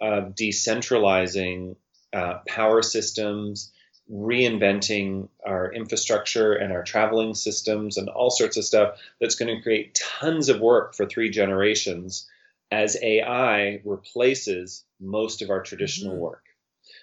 [0.00, 1.76] of decentralizing
[2.12, 3.72] uh, power systems,
[4.10, 9.62] reinventing our infrastructure and our traveling systems, and all sorts of stuff that's going to
[9.62, 12.28] create tons of work for three generations
[12.70, 16.22] as AI replaces most of our traditional mm-hmm.
[16.22, 16.44] work.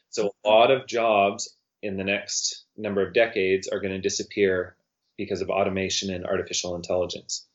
[0.10, 4.76] So, a lot of jobs in the next number of decades are going to disappear
[5.18, 7.46] because of automation and artificial intelligence.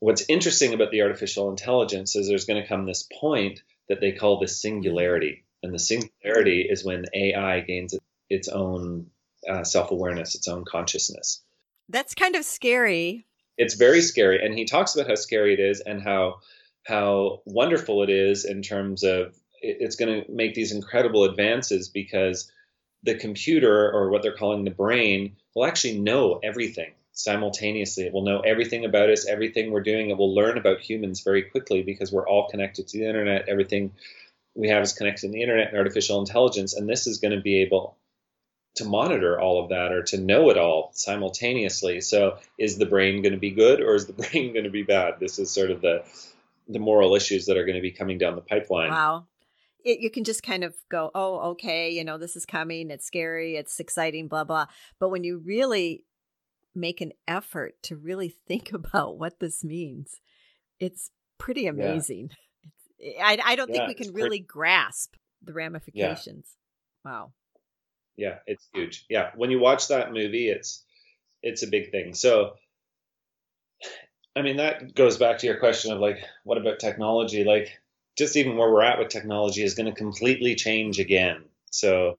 [0.00, 4.12] What's interesting about the artificial intelligence is there's going to come this point that they
[4.12, 5.44] call the singularity.
[5.62, 7.94] And the singularity is when AI gains
[8.30, 9.06] its own
[9.48, 11.42] uh, self awareness, its own consciousness.
[11.88, 13.26] That's kind of scary.
[13.56, 14.44] It's very scary.
[14.44, 16.40] And he talks about how scary it is and how
[16.84, 22.50] how wonderful it is in terms of it's going to make these incredible advances because
[23.02, 28.04] the computer or what they're calling the brain will actually know everything simultaneously.
[28.04, 30.10] It will know everything about us, everything we're doing.
[30.10, 33.48] It will learn about humans very quickly because we're all connected to the internet.
[33.48, 33.92] Everything
[34.54, 36.74] we have is connected to the internet and artificial intelligence.
[36.74, 37.96] And this is going to be able
[38.78, 42.00] to monitor all of that or to know it all simultaneously.
[42.00, 44.82] So is the brain going to be good or is the brain going to be
[44.82, 45.14] bad?
[45.20, 46.04] This is sort of the
[46.68, 48.90] the moral issues that are going to be coming down the pipeline.
[48.90, 49.26] Wow.
[49.84, 52.90] It, you can just kind of go, oh, okay, you know, this is coming.
[52.90, 53.56] It's scary.
[53.56, 54.66] It's exciting, blah, blah.
[55.00, 56.04] But when you really
[56.74, 60.20] make an effort to really think about what this means,
[60.78, 62.30] it's pretty amazing.
[62.98, 63.24] Yeah.
[63.24, 66.56] I, I don't yeah, think we can really grasp the ramifications.
[67.04, 67.10] Yeah.
[67.10, 67.32] Wow.
[68.18, 69.06] Yeah, it's huge.
[69.08, 70.84] Yeah, when you watch that movie, it's
[71.42, 72.14] it's a big thing.
[72.14, 72.54] So,
[74.34, 77.44] I mean, that goes back to your question of like, what about technology?
[77.44, 77.78] Like,
[78.18, 81.44] just even where we're at with technology is going to completely change again.
[81.70, 82.18] So,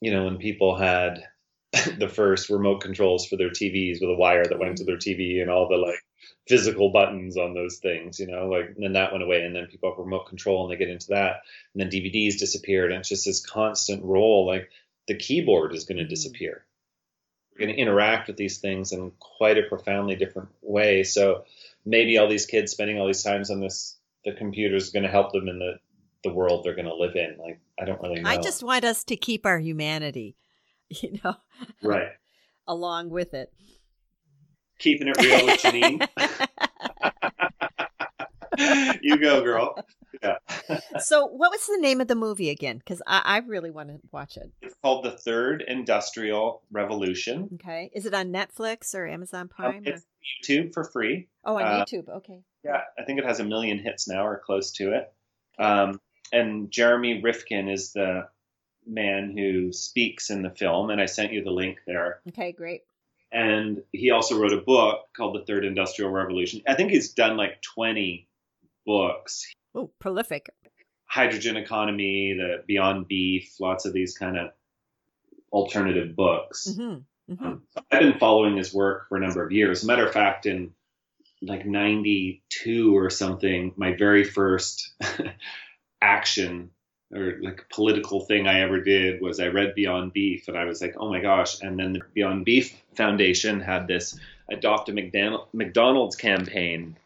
[0.00, 1.24] you know, when people had
[1.98, 5.40] the first remote controls for their TVs with a wire that went to their TV
[5.40, 6.00] and all the like
[6.48, 9.90] physical buttons on those things, you know, like then that went away and then people
[9.90, 11.42] have remote control and they get into that
[11.74, 14.70] and then DVDs disappeared and it's just this constant roll like
[15.08, 16.10] the keyboard is going to mm-hmm.
[16.10, 16.64] disappear.
[17.52, 21.04] We're going to interact with these things in quite a profoundly different way.
[21.04, 21.44] So
[21.84, 25.10] maybe all these kids spending all these times on this the computer is going to
[25.10, 25.74] help them in the
[26.24, 27.36] the world they're going to live in.
[27.38, 28.30] Like I don't really know.
[28.30, 30.36] I just want us to keep our humanity,
[30.88, 31.36] you know.
[31.82, 32.08] Right.
[32.66, 33.52] along with it.
[34.78, 36.08] Keeping it real with Janine.
[39.02, 39.76] you go, girl.
[40.24, 40.78] Yeah.
[40.98, 42.78] so, what was the name of the movie again?
[42.78, 44.50] Because I, I, really want to watch it.
[44.62, 47.50] It's called The Third Industrial Revolution.
[47.54, 47.90] Okay.
[47.94, 49.76] Is it on Netflix or Amazon um, Prime?
[49.76, 50.54] Um, it's or?
[50.54, 51.28] YouTube for free.
[51.44, 52.08] Oh, on uh, YouTube.
[52.08, 52.42] Okay.
[52.64, 55.12] Yeah, I think it has a million hits now or close to it.
[55.58, 56.00] Um,
[56.32, 58.28] and Jeremy Rifkin is the
[58.86, 62.20] man who speaks in the film, and I sent you the link there.
[62.28, 62.82] Okay, great.
[63.32, 66.62] And he also wrote a book called The Third Industrial Revolution.
[66.66, 68.28] I think he's done like 20
[68.86, 69.46] books.
[69.74, 70.50] Oh, prolific.
[71.06, 74.50] Hydrogen Economy, the Beyond Beef, lots of these kind of
[75.52, 76.68] alternative books.
[76.70, 77.32] Mm-hmm.
[77.32, 77.44] Mm-hmm.
[77.44, 79.84] Um, I've been following his work for a number of years.
[79.84, 80.72] Matter of fact, in
[81.40, 84.94] like 92 or something, my very first
[86.02, 86.70] action
[87.14, 90.82] or like political thing I ever did was I read Beyond Beef and I was
[90.82, 91.60] like, oh my gosh.
[91.60, 94.18] And then the Beyond Beef Foundation had this
[94.50, 96.98] adopt a McDonald's campaign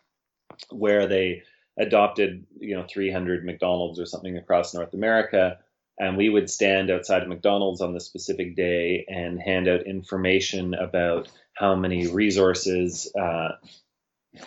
[0.71, 1.43] where they
[1.79, 5.59] adopted, you know, 300 McDonald's or something across North America.
[5.99, 10.75] And we would stand outside of McDonald's on the specific day and hand out information
[10.75, 13.49] about how many resources uh,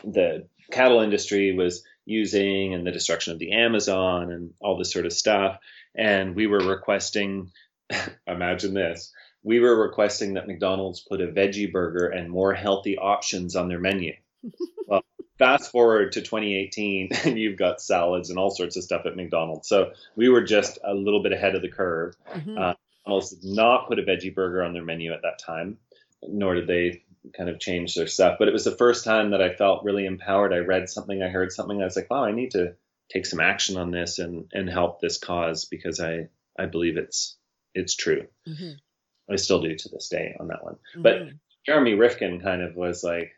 [0.03, 5.05] the cattle industry was using and the destruction of the Amazon and all this sort
[5.05, 5.57] of stuff.
[5.95, 7.51] And we were requesting,
[8.27, 9.11] imagine this,
[9.43, 13.79] we were requesting that McDonald's put a veggie burger and more healthy options on their
[13.79, 14.13] menu.
[14.87, 15.03] well,
[15.41, 19.67] fast forward to 2018, and you've got salads and all sorts of stuff at McDonald's.
[19.67, 22.15] So we were just a little bit ahead of the curve.
[22.31, 22.57] Mm-hmm.
[22.57, 25.77] Uh, McDonald's did not put a veggie burger on their menu at that time,
[26.21, 27.03] nor did they
[27.35, 28.35] kind of change their stuff.
[28.37, 30.53] But it was the first time that I felt really empowered.
[30.53, 32.75] I read something, I heard something, I was like, wow, I need to
[33.11, 37.35] take some action on this and and help this cause because I I believe it's
[37.73, 38.27] it's true.
[38.47, 39.33] Mm-hmm.
[39.33, 40.75] I still do to this day on that one.
[40.75, 41.01] Mm-hmm.
[41.01, 41.21] But
[41.65, 43.31] Jeremy Rifkin kind of was like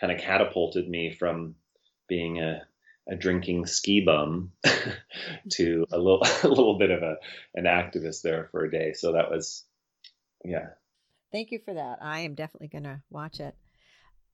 [0.00, 1.54] kind of catapulted me from
[2.08, 2.62] being a
[3.10, 4.52] a drinking ski bum
[5.50, 7.16] to a little a little bit of a
[7.54, 8.92] an activist there for a day.
[8.92, 9.64] So that was
[10.44, 10.70] yeah.
[11.32, 11.98] Thank you for that.
[12.00, 13.54] I am definitely going to watch it.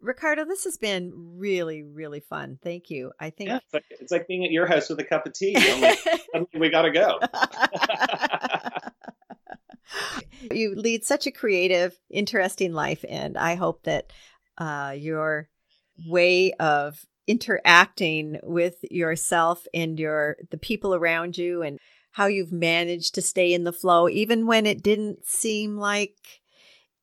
[0.01, 2.59] Ricardo, this has been really, really fun.
[2.63, 3.11] Thank you.
[3.19, 5.33] I think yeah, it's, like, it's like being at your house with a cup of
[5.33, 5.57] tea.
[5.81, 7.19] Like, we got to go.
[10.53, 14.13] you lead such a creative, interesting life, and I hope that
[14.59, 15.49] uh, your
[16.07, 21.79] way of interacting with yourself and your the people around you and
[22.13, 26.17] how you've managed to stay in the flow even when it didn't seem like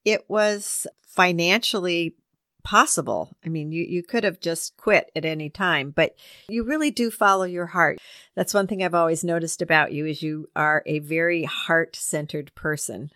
[0.05, 2.15] it was financially
[2.63, 3.35] possible.
[3.45, 6.15] I mean, you, you could have just quit at any time, but
[6.47, 7.99] you really do follow your heart.
[8.35, 12.53] That's one thing I've always noticed about you is you are a very heart centered
[12.55, 13.09] person.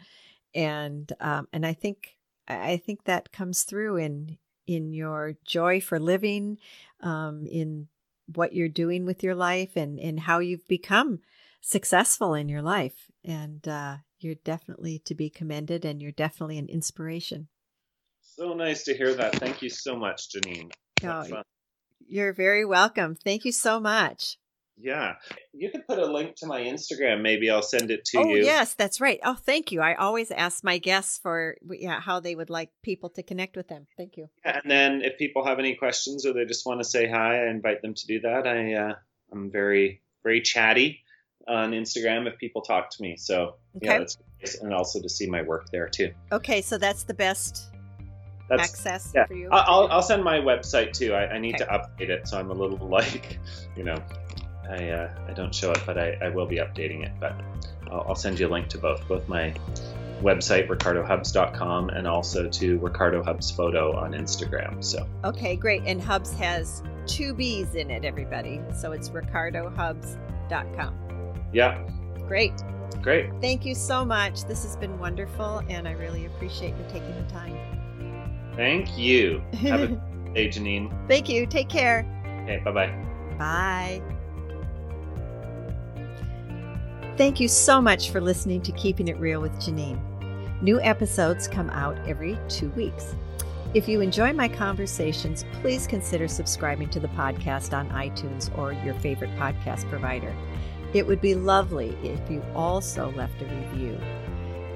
[0.53, 2.17] And, um, and I think,
[2.47, 4.37] I think that comes through in,
[4.67, 6.57] in your joy for living,
[7.01, 7.87] um, in
[8.33, 11.19] what you're doing with your life and, and how you've become
[11.61, 13.11] successful in your life.
[13.23, 17.47] And, uh, you're definitely to be commended and you're definitely an inspiration.
[18.21, 19.35] So nice to hear that.
[19.35, 20.71] Thank you so much, Janean.
[21.03, 21.43] Oh,
[22.07, 23.15] you're very welcome.
[23.15, 24.37] Thank you so much.
[24.77, 25.15] Yeah.
[25.53, 27.21] You could put a link to my Instagram.
[27.21, 28.23] Maybe I'll send it to you.
[28.23, 28.43] oh, you.
[28.43, 29.19] yes, that's right.
[29.23, 29.81] Oh, thank you.
[29.81, 33.67] I always ask my guests for yeah, how they would like people to connect with
[33.67, 33.87] them.
[33.97, 34.29] Thank you.
[34.45, 37.45] Yeah, And then if people have any questions or they just want to say hi,
[37.45, 38.47] I invite them to do that.
[38.47, 38.93] I uh,
[39.31, 41.01] I'm very very chatty
[41.47, 43.15] on Instagram if people talk to me.
[43.17, 43.87] So okay.
[43.87, 44.17] yeah, that's
[44.61, 46.11] and also to see my work there too.
[46.31, 47.69] Okay, so that's the best
[48.49, 49.25] that's, access yeah.
[49.25, 49.49] for you?
[49.51, 51.13] I'll, I'll send my website too.
[51.13, 51.65] I, I need okay.
[51.65, 53.39] to update it, so I'm a little like,
[53.75, 53.97] you know,
[54.69, 57.11] I uh, I don't show it, but I, I will be updating it.
[57.19, 57.39] But
[57.91, 59.53] I'll, I'll send you a link to both, both my
[60.21, 66.33] website ricardohubbs.com and also to ricardo hubbs photo on instagram so okay great and hubs
[66.33, 71.85] has two b's in it everybody so it's ricardohubbs.com yeah
[72.29, 72.53] great
[73.01, 77.13] great thank you so much this has been wonderful and i really appreciate you taking
[77.13, 77.57] the time
[78.55, 79.41] Thank you.
[79.53, 79.87] Have a
[80.33, 81.07] day, Janean.
[81.07, 81.45] Thank you.
[81.45, 82.05] Take care.
[82.43, 82.87] Okay, bye-bye.
[83.37, 84.14] Bye.
[87.17, 90.01] Thank you so much for listening to Keeping It Real with Janean.
[90.61, 93.15] New episodes come out every two weeks.
[93.73, 98.95] If you enjoy my conversations, please consider subscribing to the podcast on iTunes or your
[98.95, 100.35] favorite podcast provider.
[100.93, 103.97] It would be lovely if you also left a review.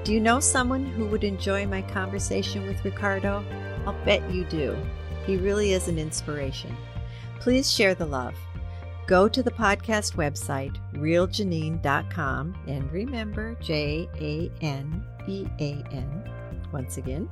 [0.02, 3.44] Do you know someone who would enjoy my conversation with Ricardo?
[3.84, 4.78] I'll bet you do.
[5.26, 6.74] He really is an inspiration.
[7.38, 8.34] Please share the love.
[9.10, 16.30] Go to the podcast website, realjanean.com, and remember J A N E A N,
[16.70, 17.28] once again,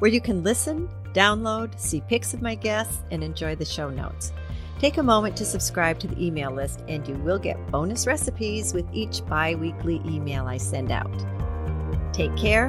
[0.00, 4.34] where you can listen, download, see pics of my guests, and enjoy the show notes.
[4.78, 8.74] Take a moment to subscribe to the email list, and you will get bonus recipes
[8.74, 11.24] with each bi weekly email I send out.
[12.12, 12.66] Take care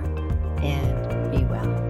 [0.62, 1.85] and be well.